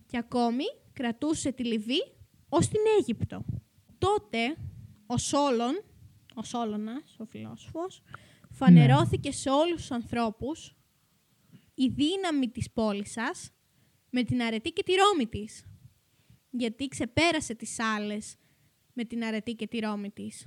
Και 0.07 0.19
ακόμη 0.19 0.65
κρατούσε 0.93 1.53
τη 1.53 1.65
Λιβύη 1.65 2.17
ως 2.49 2.69
την 2.69 2.81
Αίγυπτο. 2.99 3.45
Τότε 3.99 4.57
ο 5.07 5.17
Σόλων, 5.17 5.85
ο 6.35 6.43
Σόλωνας, 6.43 7.17
ο 7.19 7.25
φιλόσοφος, 7.25 8.03
φανερώθηκε 8.51 9.33
σε 9.33 9.51
όλους 9.51 9.81
τους 9.81 9.91
ανθρώπους 9.91 10.77
η 11.75 11.89
δύναμη 11.89 12.49
της 12.49 12.71
πόλης 12.71 13.11
σας 13.13 13.51
με 14.11 14.23
την 14.23 14.43
αρετή 14.43 14.71
και 14.71 14.83
τη 14.83 14.93
ρόμη 14.93 15.27
της. 15.27 15.65
Γιατί 16.51 16.89
ξεπέρασε 16.89 17.55
τις 17.55 17.81
άλλες 17.81 18.37
με 18.93 19.05
την 19.05 19.25
αρετή 19.25 19.55
και 19.55 19.67
τη 19.67 19.79
ρόμη 19.79 20.11
της. 20.11 20.47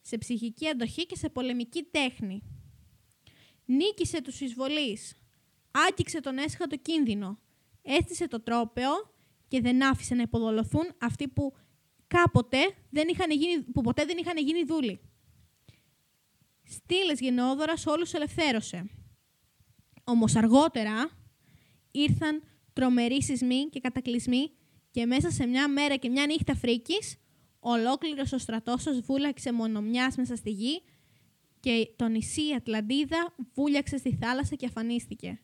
Σε 0.00 0.18
ψυχική 0.18 0.68
αντοχή 0.68 1.06
και 1.06 1.16
σε 1.16 1.28
πολεμική 1.28 1.82
τέχνη. 1.82 2.42
Νίκησε 3.70 4.22
τους 4.22 4.40
εισβολείς. 4.40 5.14
Άκυξε 5.88 6.20
τον 6.20 6.38
έσχατο 6.38 6.76
κίνδυνο. 6.76 7.38
Έστησε 7.82 8.28
το 8.28 8.40
τρόπεο 8.40 8.90
και 9.48 9.60
δεν 9.60 9.84
άφησε 9.84 10.14
να 10.14 10.22
υποδολωθούν 10.22 10.94
αυτοί 11.00 11.28
που 11.28 11.56
κάποτε 12.06 12.58
δεν 12.90 13.08
είχαν 13.08 13.30
γίνει, 13.30 13.62
που 13.62 13.80
ποτέ 13.80 14.04
δεν 14.04 14.16
είχαν 14.18 14.36
γίνει 14.36 14.64
δούλοι. 14.64 15.00
Στήλες 16.62 17.20
γενναιόδωρας 17.20 17.86
όλους 17.86 18.12
ελευθέρωσε. 18.12 18.90
Όμως 20.04 20.36
αργότερα 20.36 21.10
ήρθαν 21.90 22.42
τρομεροί 22.72 23.22
σεισμοί 23.22 23.68
και 23.68 23.80
κατακλυσμοί 23.80 24.50
και 24.90 25.06
μέσα 25.06 25.30
σε 25.30 25.46
μια 25.46 25.68
μέρα 25.68 25.96
και 25.96 26.08
μια 26.08 26.26
νύχτα 26.26 26.54
φρίκης, 26.54 27.16
ολόκληρος 27.60 28.32
ο 28.32 28.38
στρατός 28.38 28.82
σας 28.82 29.00
βούλαξε 29.00 29.52
μονομιάς 29.52 30.16
μέσα 30.16 30.36
στη 30.36 30.50
γη 30.50 30.82
και 31.60 31.90
το 31.96 32.08
νησί 32.08 32.54
Ατλαντίδα 32.56 33.34
βούλιαξε 33.54 33.96
στη 33.96 34.16
θάλασσα 34.20 34.54
και 34.54 34.66
αφανίστηκε. 34.66 35.40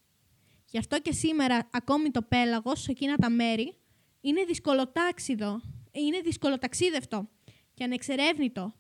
Γι' 0.70 0.78
αυτό 0.78 1.00
και 1.00 1.12
σήμερα 1.12 1.68
ακόμη 1.72 2.10
το 2.10 2.22
πέλαγος 2.22 2.80
σε 2.80 2.90
εκείνα 2.90 3.16
τα 3.16 3.30
μέρη 3.30 3.76
είναι 4.20 4.44
δυσκολοτάξιδο, 4.44 5.60
είναι 5.92 6.20
δυσκολοταξίδευτο 6.24 7.28
και 7.74 7.84
ανεξερεύνητο. 7.84 8.74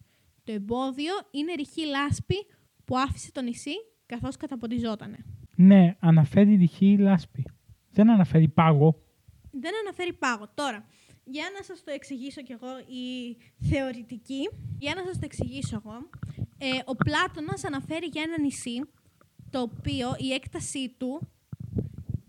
Το 0.44 0.52
εμπόδιο 0.52 1.12
είναι 1.30 1.52
ρηχή 1.52 1.86
λάσπη 1.86 2.46
που 2.84 2.98
άφησε 2.98 3.32
το 3.32 3.42
νησί 3.42 3.74
καθώς 4.06 4.36
καταποντιζότανε. 4.36 5.24
Ναι, 5.56 5.96
αναφέρει 6.00 6.54
ρηχή 6.54 6.96
λάσπη. 6.98 7.44
Δεν 7.90 8.10
αναφέρει 8.10 8.48
πάγο. 8.48 9.02
Δεν 9.50 9.72
αναφέρει 9.82 10.12
πάγο. 10.12 10.50
Τώρα, 10.54 10.86
για 11.24 11.44
να 11.56 11.62
σας 11.62 11.84
το 11.84 11.90
εξηγήσω 11.90 12.42
κι 12.42 12.52
εγώ 12.52 12.78
η 12.78 13.36
θεωρητική, 13.68 14.48
για 14.78 14.94
να 14.94 15.04
σας 15.04 15.18
το 15.18 15.24
εξηγήσω 15.24 15.82
εγώ, 15.84 16.08
ε, 16.58 16.68
ο 16.84 16.94
Πλάτωνας 16.96 17.64
αναφέρει 17.64 18.06
για 18.06 18.22
ένα 18.22 18.40
νησί, 18.40 18.80
το 19.50 19.60
οποίο 19.60 20.16
η 20.18 20.32
έκτασή 20.32 20.94
του 20.98 21.28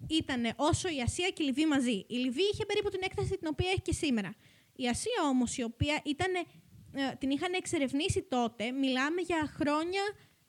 ήταν 0.07 0.53
όσο 0.55 0.89
η 0.89 1.01
Ασία 1.01 1.29
και 1.29 1.43
η 1.43 1.45
Λιβύη 1.45 1.65
μαζί. 1.69 2.05
Η 2.07 2.15
Λιβύη 2.15 2.49
είχε 2.53 2.65
περίπου 2.65 2.89
την 2.89 2.99
έκταση 3.03 3.37
την 3.37 3.47
οποία 3.51 3.69
έχει 3.69 3.81
και 3.81 3.93
σήμερα. 3.93 4.35
Η 4.75 4.87
Ασία 4.87 5.21
όμως, 5.29 5.57
η 5.57 5.63
οποία 5.63 6.01
ήταν, 6.05 6.33
ε, 6.93 7.15
την 7.19 7.29
είχαν 7.29 7.53
εξερευνήσει 7.53 8.21
τότε, 8.21 8.71
μιλάμε 8.71 9.21
για 9.21 9.53
χρόνια 9.55 10.01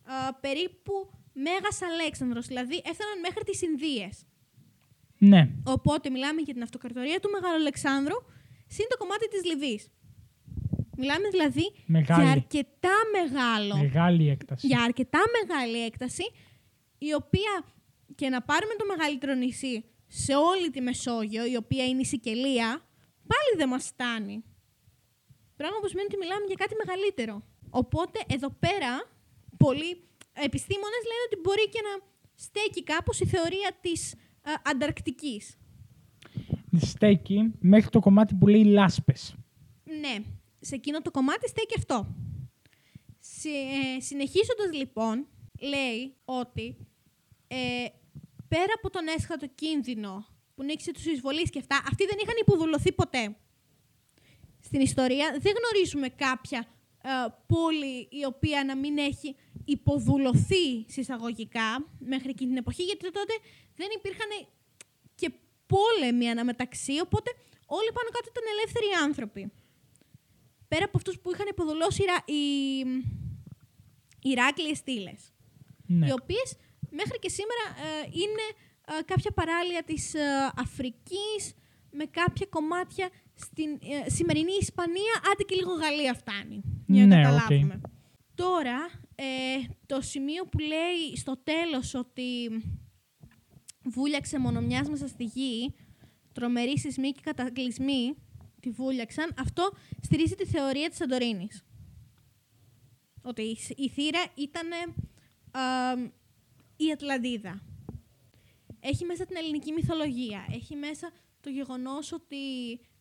ε, 0.06 0.12
περίπου 0.40 1.10
Μέγας 1.32 1.82
Αλέξανδρος, 1.82 2.46
δηλαδή 2.46 2.74
έφταναν 2.74 3.20
μέχρι 3.20 3.44
τις 3.44 3.62
Ινδίες. 3.62 4.26
Ναι. 5.18 5.50
Οπότε 5.64 6.10
μιλάμε 6.10 6.40
για 6.40 6.52
την 6.52 6.62
αυτοκρατορία 6.62 7.20
του 7.20 7.30
Μεγάλου 7.30 7.54
Αλεξάνδρου, 7.54 8.16
συν 8.66 8.86
το 8.88 8.96
κομμάτι 8.96 9.28
της 9.28 9.44
Λιβύης. 9.44 9.90
Μιλάμε 11.00 11.28
δηλαδή 11.28 11.72
Μεγάλη. 11.86 12.22
για 12.22 12.32
αρκετά 12.32 12.96
μεγάλο. 13.18 13.76
Μεγάλη 13.76 14.28
έκταση. 14.28 14.66
Για 14.66 14.82
αρκετά 14.82 15.18
μεγάλη 15.38 15.84
έκταση, 15.84 16.24
η 16.98 17.14
οποία 17.14 17.52
και 18.14 18.28
να 18.28 18.42
πάρουμε 18.42 18.74
το 18.78 18.84
μεγαλύτερο 18.92 19.34
νησί 19.34 19.84
σε 20.06 20.34
όλη 20.34 20.70
τη 20.70 20.80
Μεσόγειο, 20.80 21.44
η 21.46 21.56
οποία 21.56 21.84
είναι 21.86 22.00
η 22.00 22.04
Σικελία, 22.04 22.68
πάλι 23.32 23.52
δεν 23.56 23.68
μας 23.68 23.84
φτάνει. 23.84 24.44
Πράγμα 25.56 25.78
που 25.80 25.88
σημαίνει 25.88 26.08
ότι 26.10 26.18
μιλάμε 26.22 26.44
για 26.46 26.58
κάτι 26.62 26.74
μεγαλύτερο. 26.82 27.42
Οπότε 27.70 28.18
εδώ 28.26 28.50
πέρα 28.50 28.92
πολλοί 29.56 29.90
επιστήμονες 30.32 31.02
λένε 31.10 31.22
ότι 31.28 31.36
μπορεί 31.42 31.68
και 31.74 31.82
να 31.88 31.92
στέκει 32.34 32.82
κάπως 32.82 33.20
η 33.20 33.26
θεωρία 33.26 33.70
της 33.80 34.14
α, 34.42 34.52
Ανταρκτικής. 34.70 35.56
Στέκει 36.76 37.54
μέχρι 37.60 37.90
το 37.90 38.00
κομμάτι 38.00 38.34
που 38.34 38.46
λέει 38.46 38.64
λάσπες. 38.64 39.34
Ναι, 39.84 40.24
σε 40.68 40.74
εκείνο 40.74 41.02
το 41.02 41.10
κομμάτι 41.10 41.48
στέκει 41.48 41.74
αυτό. 41.76 42.14
Συ, 43.18 43.48
ε, 43.48 44.00
συνεχίζοντας 44.00 44.72
λοιπόν, 44.72 45.26
λέει 45.60 46.16
ότι 46.24 46.76
ε, 47.48 47.86
πέρα 48.48 48.72
από 48.76 48.90
τον 48.90 49.08
έσχατο 49.16 49.46
κίνδυνο 49.54 50.26
που 50.54 50.62
νίκησε 50.62 50.92
τους 50.92 51.04
εισβολείς 51.04 51.50
και 51.50 51.58
αυτά, 51.58 51.76
αυτοί 51.76 52.04
δεν 52.04 52.18
είχαν 52.22 52.34
υποδουλωθεί 52.40 52.92
ποτέ. 52.92 53.36
Στην 54.60 54.80
ιστορία 54.80 55.38
δεν 55.40 55.52
γνωρίζουμε 55.58 56.08
κάποια 56.08 56.66
ε, 57.02 57.10
πόλη 57.46 58.08
η 58.10 58.24
οποία 58.24 58.64
να 58.64 58.76
μην 58.76 58.98
έχει 58.98 59.36
υποδουλωθεί 59.64 60.66
συσσαγωγικά 60.86 61.68
μέχρι 61.98 62.30
εκείνη 62.30 62.48
την 62.48 62.58
εποχή, 62.58 62.82
γιατί 62.82 63.10
τότε 63.10 63.34
δεν 63.76 63.88
υπήρχαν 63.96 64.30
και 65.14 65.30
πόλεμοι 65.66 66.30
αναμεταξύ, 66.30 67.00
οπότε 67.00 67.30
όλοι 67.66 67.92
πάνω 67.92 68.08
κάτω 68.16 68.28
ήταν 68.32 68.44
ελεύθεροι 68.54 68.86
άνθρωποι. 69.06 69.52
Πέρα 70.68 70.84
από 70.84 70.96
αυτούς 70.96 71.18
που 71.20 71.32
είχαν 71.32 71.46
υποδουλώσει 71.50 72.02
οι, 72.02 72.06
Ρα- 72.06 72.24
οι, 72.34 72.42
οι 74.22 74.30
Ηράκλειες 74.30 74.78
στήλες, 74.78 75.32
Ναι. 75.86 76.06
οι 76.06 76.10
οποίες 76.20 76.56
μέχρι 76.90 77.18
και 77.18 77.28
σήμερα 77.28 77.64
ε, 77.88 78.06
είναι 78.12 78.44
ε, 78.98 79.02
κάποια 79.02 79.30
παράλια 79.32 79.82
της 79.82 80.14
ε, 80.14 80.20
Αφρικής 80.56 81.54
με 81.90 82.04
κάποια 82.04 82.46
κομμάτια 82.50 83.08
στην 83.34 83.70
ε, 84.06 84.10
σημερινή 84.10 84.52
Ισπανία, 84.60 85.14
άντε 85.32 85.42
και 85.42 85.54
λίγο 85.54 85.72
Γαλλία 85.72 86.14
φτάνει, 86.14 86.62
για 86.86 87.06
να 87.06 87.16
Ναι, 87.16 87.22
καταλάβουμε. 87.22 87.80
Τώρα, 88.34 88.90
ε, 89.14 89.24
το 89.86 90.00
σημείο 90.00 90.44
που 90.44 90.58
λέει 90.58 91.16
στο 91.16 91.36
τέλος 91.44 91.94
ότι 91.94 92.48
βούλιαξε 93.84 94.38
μονομιάς 94.38 94.88
μέσα 94.88 95.08
στη 95.08 95.24
γη, 95.24 95.74
τρομεροί 96.32 96.78
σεισμοί 96.78 97.12
και 97.12 97.20
κατακλυσμοί 97.22 98.14
τη 98.60 98.70
βούλιαξαν, 98.70 99.32
αυτό 99.38 99.70
στηρίζει 100.02 100.34
τη 100.34 100.46
θεωρία 100.46 100.88
της 100.88 100.96
Σαντορίνης. 100.98 101.64
Ότι 103.22 103.42
η, 103.42 103.56
σ- 103.56 103.78
η 103.78 103.88
θύρα 103.88 104.20
ήταν 104.34 104.68
η 106.76 106.90
Ατλαντίδα. 106.92 107.60
Έχει 108.80 109.04
μέσα 109.04 109.24
την 109.24 109.36
ελληνική 109.36 109.72
μυθολογία. 109.72 110.46
Έχει 110.50 110.76
μέσα 110.76 111.10
το 111.40 111.50
γεγονός 111.50 112.12
ότι 112.12 112.36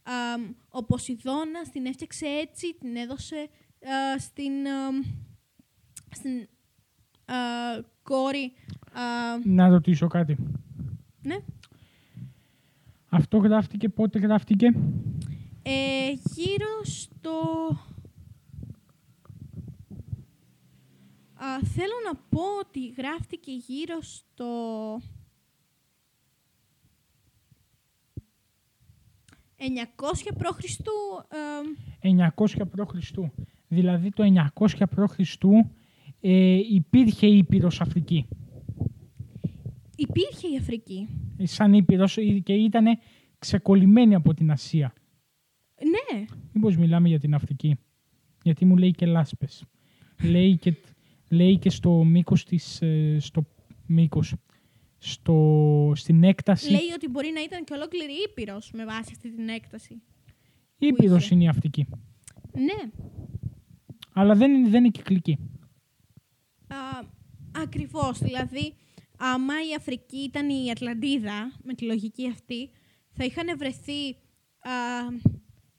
αμ, 0.03 0.53
ο 0.69 0.83
Ποσειδώνας 0.85 1.69
την 1.71 1.85
έφτιαξε 1.85 2.25
έτσι, 2.25 2.75
την 2.79 2.95
έδωσε 2.95 3.49
α, 4.15 4.19
στην, 4.19 4.67
αμ, 4.67 5.01
στην 6.11 6.47
α, 7.35 7.35
κόρη. 8.03 8.51
α, 8.91 9.01
Να 9.43 9.67
ρωτήσω 9.67 10.07
κάτι. 10.07 10.37
ναι. 11.21 11.35
Αυτό 13.09 13.37
γράφτηκε 13.37 13.89
πότε 13.89 14.19
γράφτηκε; 14.19 14.73
Ε, 15.69 16.11
γύρω 16.11 16.83
στο... 16.83 17.31
Α, 21.33 21.59
θέλω 21.63 21.93
να 22.05 22.15
πω 22.15 22.41
ότι 22.59 22.87
γράφτηκε 22.87 23.51
γύρω 23.51 24.01
στο... 24.01 24.45
900 29.57 30.31
π.Χ. 30.37 30.63
ε, 31.99 32.09
900 32.35 32.45
π.Χ. 32.71 33.11
Δηλαδή 33.67 34.09
το 34.09 34.23
900 34.53 34.67
π.Χ. 34.95 35.19
Ε, 36.21 36.59
υπήρχε 36.73 37.27
Ήπειρος 37.27 37.81
Αφρική. 37.81 38.27
υπήρχε 39.95 40.47
η 40.47 40.57
Αφρική. 40.57 41.07
Ε, 41.37 41.45
Σαν 41.45 41.73
Ήπειρος 41.73 42.17
ε, 42.17 42.23
και 42.23 42.53
ήταν 42.53 42.85
ξεκολλημένη 43.39 44.15
από 44.15 44.33
την 44.33 44.51
Ασία. 44.51 44.93
Ναι, 45.83 46.25
Μήπως 46.51 46.77
μιλάμε 46.77 47.07
για 47.07 47.19
την 47.19 47.33
Αφρική. 47.33 47.75
Γιατί 48.43 48.65
μου 48.65 48.77
λέει 48.77 48.91
και 48.91 49.05
λάσπες. 49.05 49.65
λέει, 50.23 50.57
και, 50.57 50.73
λέει 51.29 51.57
και 51.57 51.69
στο 51.69 52.03
μήκος 52.03 52.45
της... 52.45 52.81
ε, 52.81 53.17
στο 53.19 53.45
μήκος. 53.85 54.33
Στο, 54.97 55.91
στην 55.95 56.23
έκταση. 56.23 56.69
λέει 56.71 56.91
ότι 56.95 57.07
μπορεί 57.09 57.31
να 57.33 57.41
ήταν 57.41 57.63
και 57.63 57.73
ολόκληρη 57.73 58.11
Ήπειρος 58.29 58.71
με 58.73 58.85
βάση 58.85 59.11
αυτή 59.11 59.31
την 59.35 59.47
έκταση. 59.49 60.01
Ήπειρος 60.77 61.25
είχε. 61.25 61.33
είναι 61.35 61.43
η 61.43 61.47
Αφρική. 61.47 61.85
Ναι, 62.53 62.91
Αλλά 64.13 64.35
δεν 64.35 64.53
είναι, 64.53 64.69
δεν 64.69 64.79
είναι 64.83 64.89
κυκλική. 64.89 65.37
Α, 66.67 66.75
ακριβώς, 67.51 68.19
δηλαδή, 68.19 68.73
άμα 69.17 69.53
η 69.53 69.75
Αφρική 69.77 70.17
ήταν 70.17 70.49
η 70.49 70.71
Ατλαντίδα, 70.71 71.51
με 71.63 71.73
τη 71.73 71.85
λογική 71.85 72.29
αυτή, 72.29 72.69
θα 73.11 73.25
είχαν 73.25 73.57
βρεθεί 73.57 74.09
α, 74.59 74.71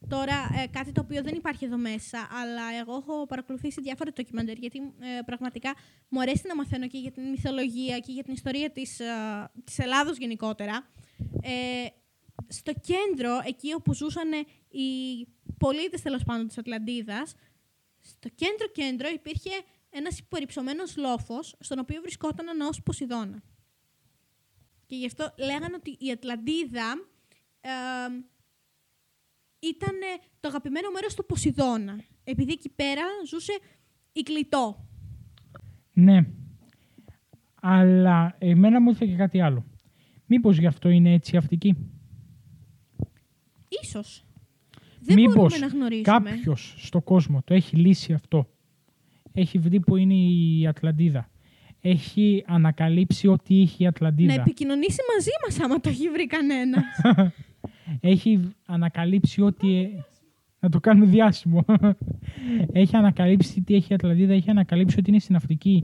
τώρα 0.08 0.50
ε, 0.62 0.66
κάτι 0.66 0.92
το 0.92 1.00
οποίο 1.00 1.22
δεν 1.22 1.34
υπάρχει 1.34 1.64
εδώ 1.64 1.76
μέσα, 1.76 2.28
αλλά 2.30 2.62
εγώ 2.80 2.94
έχω 2.94 3.26
παρακολουθήσει 3.26 3.80
διάφορα 3.80 4.12
ντοκιμαντέρ, 4.12 4.58
γιατί 4.58 4.78
ε, 4.78 5.22
πραγματικά 5.26 5.74
μου 6.08 6.20
αρέσει 6.20 6.42
να 6.46 6.54
μαθαίνω 6.54 6.86
και 6.86 6.98
για 6.98 7.10
την 7.10 7.28
μυθολογία 7.28 7.98
και 7.98 8.12
για 8.12 8.22
την 8.22 8.32
ιστορία 8.32 8.70
της, 8.70 9.00
α, 9.00 9.50
της 9.64 9.78
Ελλάδος 9.78 10.16
γενικότερα. 10.16 10.88
Ε, 11.42 11.86
στο 12.48 12.72
κέντρο, 12.72 13.40
εκεί 13.44 13.72
όπου 13.72 13.94
ζούσαν 13.94 14.32
οι 14.68 15.26
πολίτες 15.58 16.02
τέλος 16.02 16.24
πάντων 16.24 16.46
της 16.46 16.58
Ατλαντίδας, 16.58 17.34
στο 18.00 18.28
κέντρο-κέντρο 18.28 19.08
υπήρχε 19.08 19.50
ένας 19.90 20.18
υπερυψωμένος 20.18 20.96
λόφος, 20.96 21.56
στον 21.60 21.78
οποίο 21.78 22.00
βρισκόταν 22.00 22.48
ο 22.48 22.52
ναός 22.54 22.82
Ποσειδώνα. 22.82 23.42
Και 24.86 24.96
γι' 24.96 25.06
αυτό 25.06 25.34
λέγανε 25.38 25.74
ότι 25.74 25.96
η 25.98 26.10
Ατλαντίδα 26.10 27.08
ε, 27.60 27.70
ήταν 29.58 29.94
το 30.40 30.48
αγαπημένο 30.48 30.90
μέρος 30.90 31.14
του 31.14 31.26
Ποσειδώνα. 31.26 32.00
Επειδή 32.24 32.52
εκεί 32.52 32.68
πέρα 32.68 33.02
ζούσε 33.28 33.52
η 34.12 34.20
Κλητό. 34.22 34.86
Ναι. 35.92 36.26
Αλλά 37.60 38.36
εμένα 38.38 38.80
μου 38.80 38.90
ήρθε 38.90 39.06
και 39.06 39.14
κάτι 39.14 39.40
άλλο. 39.40 39.64
Μήπως 40.26 40.58
γι' 40.58 40.66
αυτό 40.66 40.88
είναι 40.88 41.12
έτσι 41.12 41.36
αυτική. 41.36 41.76
Ίσως. 43.82 44.24
Δεν 45.00 45.16
Μήπως 45.16 45.34
μπορούμε 45.34 45.58
να 45.58 45.66
γνωρίσουμε. 45.66 46.02
κάποιος 46.18 46.74
στον 46.78 47.02
κόσμο 47.04 47.42
το 47.44 47.54
έχει 47.54 47.76
λύσει 47.76 48.12
αυτό; 48.12 48.48
Έχει 49.32 49.58
βρει 49.58 49.80
που 49.80 49.96
είναι 49.96 50.14
η 50.14 50.66
Ατλαντίδα. 50.66 51.30
Έχει 51.80 52.44
ανακαλύψει 52.46 53.26
ότι 53.26 53.54
είχε 53.54 53.84
η 53.84 53.86
Ατλαντίδα. 53.86 54.34
Να 54.34 54.40
επικοινωνήσει 54.40 55.00
μαζί 55.14 55.30
μας 55.44 55.60
άμα 55.60 55.80
το 55.80 55.88
έχει 55.88 56.08
βρει 56.10 56.26
κανένας. 56.26 56.84
έχει 58.00 58.40
ανακαλύψει 58.66 59.40
ότι... 59.42 59.78
ε, 59.80 60.04
Να 60.60 60.68
το 60.68 60.80
κάνουμε 60.80 61.06
διάσημο. 61.06 61.64
έχει 62.72 62.96
ανακαλύψει 62.96 63.60
τι 63.62 63.74
έχει 63.74 63.92
η 63.92 63.94
Ατλαντίδα. 63.94 64.32
Έχει 64.32 64.50
ανακαλύψει 64.50 64.98
ότι 64.98 65.10
είναι 65.10 65.18
στην 65.18 65.36
Αφρική. 65.36 65.80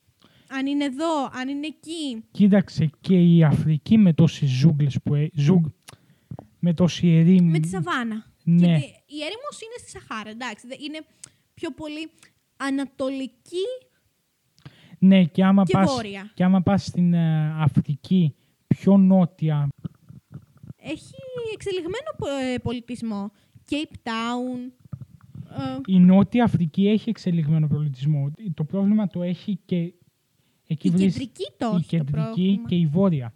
αν 0.48 0.66
είναι 0.66 0.84
εδώ, 0.84 1.24
αν 1.40 1.48
είναι 1.48 1.66
εκεί. 1.66 2.24
Κοίταξε 2.30 2.90
και 3.00 3.14
η 3.34 3.44
Αφρική 3.44 3.98
με 3.98 4.12
τόσες 4.12 4.48
ζούγκλες 4.48 4.98
που 5.02 5.14
έχει. 5.14 5.30
Ζούγ... 5.34 5.64
Με 6.59 6.74
τόση 6.74 7.09
ερήμη. 7.09 7.50
Με 7.50 7.59
τη 7.59 7.68
Σαβάνα. 7.68 8.24
Ναι. 8.44 8.66
Γιατί 8.66 8.84
η 8.86 9.18
έρημος 9.20 9.61
είναι 9.61 9.76
στη 9.78 9.90
Σαχάρα, 9.90 10.30
εντάξει. 10.30 10.66
δεν- 10.66 10.78
Είναι 10.86 10.98
πιο 11.55 11.70
πολύ 11.70 12.11
ανατολική 12.57 13.64
Ναι, 14.98 15.24
και 15.24 15.44
άμα, 15.44 15.62
και 15.64 15.72
πας, 15.72 15.92
βόρεια. 15.92 16.30
και 16.34 16.44
άμα 16.44 16.62
πας 16.62 16.84
στην 16.84 17.14
ε, 17.14 17.52
Αφρική 17.62 18.34
πιο 18.66 18.96
νότια, 18.96 19.68
Έχει 20.76 21.14
εξελιγμένο 21.53 22.11
πο- 22.18 22.26
ε, 22.28 22.59
πολιτισμό. 22.59 23.30
Cape 23.70 23.97
Town. 24.09 24.70
ε, 25.59 25.78
η 25.86 25.99
Νότια 25.99 26.45
Αφρική 26.45 26.88
έχει 26.88 27.11
εξελιγμένο 27.11 27.66
πολιτισμό. 27.66 28.30
Το 28.55 28.64
πρόβλημα 28.64 29.07
το 29.07 29.22
έχει 29.22 29.59
και 29.66 29.92
εκεί 30.66 30.88
η 30.88 30.90
βρεις 30.90 31.12
κεντρική 31.12 31.45
το 31.59 31.66
η 31.72 31.76
έχει 31.76 31.82
το 31.90 31.97
κεντρική 31.97 32.12
πρόβλημα. 32.12 32.68
και 32.68 32.74
η 32.74 32.86
βόρεια. 32.86 33.34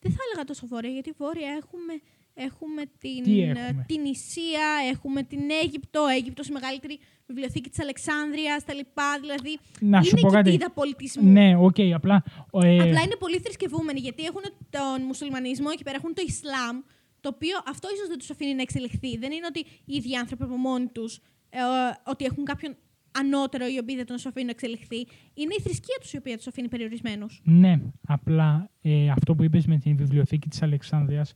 Δεν 0.00 0.12
θα 0.12 0.18
έλεγα 0.30 0.44
τόσο 0.46 0.66
βόρεια, 0.66 0.90
γιατί 0.90 1.10
βόρεια 1.16 1.48
έχουμε, 1.48 1.92
έχουμε 2.34 2.82
την, 2.98 3.22
Τι 3.22 3.40
ε, 3.40 3.48
έχουμε; 3.50 3.84
την 3.88 4.04
Ασία, 4.04 4.68
έχουμε 4.92 5.22
την 5.22 5.40
Αίγυπτο, 5.62 6.06
Αίγυπτος 6.16 6.48
η 6.48 6.52
μεγαλύτερη 6.52 6.98
βιβλιοθήκη 7.26 7.68
της 7.68 7.80
Αλεξάνδρειας, 7.80 8.64
τα 8.64 8.74
λοιπά. 8.74 9.18
Δηλαδή 9.20 9.58
Να 9.80 10.02
σου 10.02 10.10
είναι 10.10 10.20
πω 10.20 10.28
κάτι. 10.28 10.50
κοιτίδα 10.50 10.70
πολιτισμού. 10.70 11.30
Ναι, 11.30 11.56
οκ, 11.56 11.76
απλά... 11.94 12.24
ε, 12.52 12.78
Απλά 12.80 13.00
είναι 13.02 13.16
πολύ 13.18 13.38
θρησκευόμενοι, 13.38 14.00
γιατί 14.00 14.22
έχουν 14.22 14.42
τον 14.70 15.06
μουσουλμανισμό, 15.06 15.68
εκεί 15.72 15.82
πέρα 15.82 15.96
έχουν 15.96 16.14
το 16.14 16.22
Ισλάμ, 16.26 16.76
το 17.20 17.28
οποίο 17.34 17.56
αυτό 17.68 17.88
ίσως 17.94 18.08
δεν 18.08 18.18
τους 18.18 18.30
αφήνει 18.30 18.54
να 18.54 18.62
εξελιχθεί. 18.62 19.16
Δεν 19.18 19.32
είναι 19.32 19.46
ότι 19.48 19.60
οι 19.84 19.94
ίδιοι 19.94 20.16
άνθρωποι 20.16 20.42
από 20.42 20.56
μόνοι 20.56 20.86
τους, 20.86 21.16
ε, 21.50 21.58
ότι 22.04 22.24
έχουν 22.24 22.44
κάποιον 22.44 22.76
ανώτερο 23.18 23.66
οι 23.66 23.78
οποίοι 23.78 23.96
δεν 23.96 24.06
τον 24.06 24.16
αφήνουν 24.16 24.44
να 24.44 24.50
εξελιχθεί. 24.50 24.96
Είναι 25.34 25.54
η 25.58 25.62
θρησκεία 25.62 25.96
τους 26.00 26.12
η 26.12 26.16
οποία 26.16 26.36
τους 26.36 26.46
αφήνει 26.46 26.68
περιορισμένους. 26.68 27.40
Ναι, 27.44 27.80
απλά 28.06 28.70
ε, 28.82 29.10
αυτό 29.10 29.34
που 29.34 29.42
είπες 29.42 29.66
με 29.66 29.78
την 29.78 29.96
βιβλιοθήκη 29.96 30.48
της 30.48 30.62
Αλεξάνδρειας, 30.62 31.34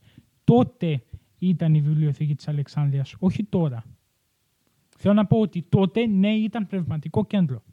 τότε 0.49 1.03
ήταν 1.39 1.73
η 1.73 1.81
βιβλιοθήκη 1.81 2.35
της 2.35 2.47
Αλεξάνδρειας, 2.47 3.15
όχι 3.19 3.43
τώρα. 3.43 3.85
Θέλω 4.97 5.13
να 5.13 5.25
πω 5.25 5.39
ότι 5.39 5.65
τότε, 5.69 6.05
ναι, 6.05 6.33
ήταν 6.33 6.67
πνευματικό 6.67 7.25
κέντρο. 7.25 7.63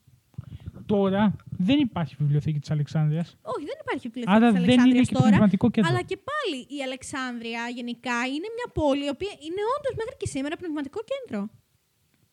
Τώρα 0.86 1.36
δεν 1.50 1.78
υπάρχει 1.78 2.14
βιβλιοθήκη 2.18 2.58
της 2.58 2.70
Αλεξάνδρειας. 2.70 3.36
Όχι, 3.42 3.64
δεν 3.64 3.76
υπάρχει 3.80 4.08
βιβλιοθήκη 4.08 4.36
Άρα 4.36 4.52
της 4.52 4.60
δεν 4.60 4.62
είναι 4.62 4.72
Αλεξάνδρειας 4.72 5.08
και 5.08 5.14
τώρα. 5.14 5.28
πνευματικό 5.28 5.70
κέντρο. 5.70 5.90
Αλλά 5.90 6.02
και 6.02 6.18
πάλι 6.30 6.58
η 6.78 6.82
Αλεξάνδρεια 6.82 7.62
γενικά 7.74 8.18
είναι 8.34 8.48
μια 8.56 8.68
πόλη 8.78 9.04
η 9.04 9.08
οποία 9.16 9.32
είναι 9.46 9.62
όντως 9.76 9.94
μέχρι 10.00 10.14
και 10.16 10.26
σήμερα 10.26 10.56
πνευματικό 10.56 11.00
κέντρο. 11.12 11.48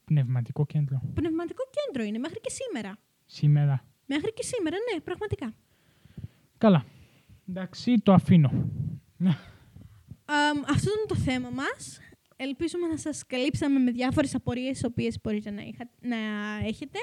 Πνευματικό 0.05 0.65
κέντρο. 0.65 1.01
Πνευματικό 1.13 1.63
κέντρο 1.77 2.01
είναι 2.07 2.17
μέχρι 2.17 2.39
και 2.39 2.51
σήμερα. 2.59 2.91
Σήμερα. 3.25 3.85
Μέχρι 4.05 4.33
και 4.33 4.43
σήμερα, 4.43 4.77
ναι, 4.87 4.99
πραγματικά. 4.99 5.53
Καλά. 6.57 6.85
Εντάξει, 7.49 7.99
το 8.03 8.13
αφήνω. 8.13 8.51
Αμ, 10.25 10.57
αυτό 10.69 10.89
ήταν 10.93 11.05
το 11.07 11.15
θέμα 11.15 11.49
μας. 11.49 11.99
Ελπίζουμε 12.35 12.87
να 12.87 12.97
σας 12.97 13.25
καλύψαμε 13.27 13.79
με 13.79 13.91
διάφορες 13.91 14.35
απορίες 14.35 14.71
τις 14.71 14.83
οποίες 14.83 15.19
μπορείτε 15.23 15.51
να, 15.51 15.61
είχα, 15.61 15.89
να 16.01 16.17
έχετε. 16.67 16.99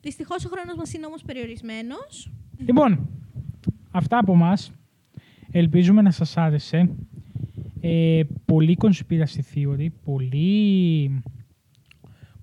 Δυστυχώς 0.00 0.44
ο 0.44 0.48
χρόνος 0.48 0.76
μας 0.76 0.92
είναι 0.92 1.06
όμως 1.06 1.22
περιορισμένος. 1.22 2.30
Λοιπόν, 2.58 3.08
αυτά 3.90 4.18
από 4.18 4.34
μας. 4.34 4.72
Ελπίζουμε 5.50 6.02
να 6.02 6.10
σας 6.10 6.36
άρεσε. 6.36 6.96
Ε, 7.80 8.22
πολύ 8.44 8.76
conspiracy 8.80 9.40
theory, 9.54 9.86
πολύ... 10.04 11.22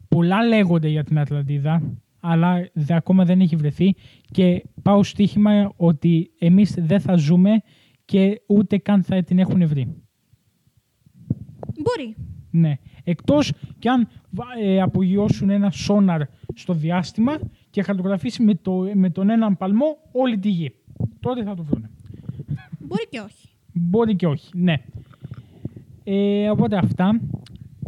Πολλά 0.07 0.43
λέγονται 0.43 0.87
για 0.87 1.03
την 1.03 1.19
Ατλαντίδα, 1.19 1.81
αλλά 2.19 2.69
δε, 2.73 2.95
ακόμα 2.95 3.25
δεν 3.25 3.39
έχει 3.39 3.55
βρεθεί 3.55 3.95
και 4.31 4.63
πάω 4.81 5.03
στοίχημα 5.03 5.73
ότι 5.75 6.31
εμείς 6.39 6.75
δεν 6.77 6.99
θα 6.99 7.15
ζούμε 7.15 7.61
και 8.05 8.41
ούτε 8.47 8.77
καν 8.77 9.03
θα 9.03 9.23
την 9.23 9.39
έχουν 9.39 9.67
βρει. 9.67 10.02
Μπορεί. 11.83 12.15
Ναι. 12.51 12.73
Εκτός 13.03 13.53
και 13.79 13.89
αν 13.89 14.07
βα- 14.29 14.45
ε, 14.63 14.81
απογειώσουν 14.81 15.49
ένα 15.49 15.69
σόναρ 15.71 16.21
στο 16.53 16.73
διάστημα 16.73 17.39
και 17.69 17.81
χαρτογραφήσει 17.83 18.43
με, 18.43 18.55
το, 18.55 18.89
με 18.93 19.09
τον 19.09 19.29
έναν 19.29 19.57
παλμό 19.57 19.97
όλη 20.11 20.37
τη 20.39 20.49
γη. 20.49 20.73
Τότε 21.19 21.43
θα 21.43 21.55
το 21.55 21.63
βρουν. 21.63 21.87
Μπορεί 22.79 23.07
και 23.09 23.19
όχι. 23.19 23.47
Μπορεί 23.73 24.15
και 24.15 24.27
όχι, 24.27 24.49
ναι. 24.53 24.75
Ε, 26.03 26.49
οπότε 26.49 26.77
αυτά. 26.77 27.19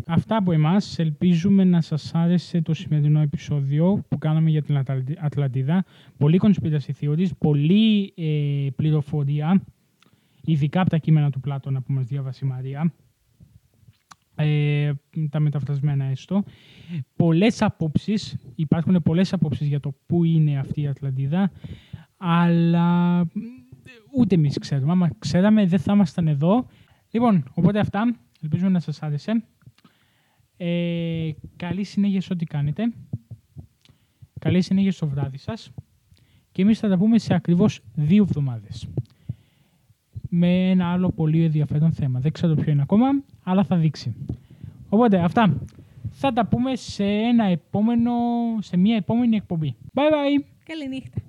Αυτά 0.08 0.38
από 0.38 0.52
εμάς. 0.52 1.00
Ελπίζουμε 1.00 1.64
να 1.64 1.82
σας 1.82 2.12
άρεσε 2.16 2.62
το 2.62 2.74
σημερινό 2.74 3.20
επεισόδιο 3.22 4.04
που 4.08 4.18
κάναμε 4.18 4.50
για 4.50 4.62
την 4.62 4.78
Ατλαντι- 4.78 5.18
Ατλαντίδα. 5.20 5.86
Πολύ 6.18 6.40
conspiracy 6.44 6.92
theories, 7.02 7.30
πολύ 7.38 8.14
ε, 8.18 8.68
πληροφορία, 8.76 9.62
ειδικά 10.46 10.82
από 10.82 10.90
τα 10.90 10.98
κείμενα 10.98 11.30
του 11.30 11.40
Πλάτωνα 11.40 11.82
που 11.82 11.94
μας 11.94 12.06
διάβασε 12.06 12.46
η 12.46 12.48
Μαρία. 12.48 12.94
Ε, 14.36 14.92
τα 15.30 15.40
μεταφρασμένα 15.40 16.06
έστω. 16.06 16.44
Πολλές 17.16 17.62
απόψεις, 17.62 18.38
υπάρχουν 18.56 19.02
πολλές 19.04 19.34
απόψεις 19.34 19.68
για 19.68 19.80
το 19.80 19.96
πού 20.06 20.24
είναι 20.24 20.60
αυτή 20.60 20.82
η 20.82 20.88
Ατλαντίδα, 20.88 21.52
αλλά 22.18 23.20
μ, 23.20 23.30
ούτε 24.18 24.36
εμείς 24.36 24.58
ξέρουμε. 24.58 24.92
Άμα 24.92 25.10
ξέραμε 25.20 25.66
δεν 25.66 25.80
θα 25.80 25.94
ήμασταν 25.94 26.28
εδώ. 26.28 26.68
Λοιπόν, 27.12 27.44
οπότε 27.54 27.80
αυτά. 27.80 28.16
Ελπίζουμε 28.42 28.70
να 28.70 28.80
σας 28.80 29.02
άρεσε. 29.02 29.44
Ε, 30.58 31.30
καλή 31.56 31.84
συνέχεια 31.84 32.22
σε 32.22 32.34
ό,τι 32.34 32.46
κάνετε. 32.46 32.94
Καλή 34.40 34.62
συνέχεια 34.62 34.92
στο 34.92 35.08
βράδυ 35.08 35.38
σας. 35.38 35.72
Και 36.52 36.62
εμείς 36.62 36.80
θα 36.80 36.90
τα 36.90 36.98
πούμε 36.98 37.18
σε 37.18 37.34
ακριβώς 37.34 37.82
δύο 37.94 38.24
εβδομάδες. 38.24 38.88
Με 40.38 40.70
ένα 40.70 40.92
άλλο 40.92 41.10
πολύ 41.10 41.44
ενδιαφέρον 41.44 41.92
θέμα. 41.92 42.20
Δεν 42.20 42.32
ξέρω 42.32 42.54
ποιο 42.54 42.72
είναι 42.72 42.82
ακόμα, 42.82 43.08
αλλά 43.44 43.64
θα 43.64 43.76
δείξει. 43.76 44.16
Οπότε 44.90 45.18
αυτά. 45.18 45.58
Θα 46.10 46.34
τα 46.34 46.46
πούμε 46.46 46.76
σε, 46.76 47.04
ένα 47.04 47.46
επόμενο, 47.46 48.12
σε 48.60 48.78
μια 48.78 48.96
επόμενη 48.96 49.36
εκπομπή. 49.36 49.76
Bye 49.94 50.00
bye! 50.00 50.44
Καληνύχτα. 50.66 51.22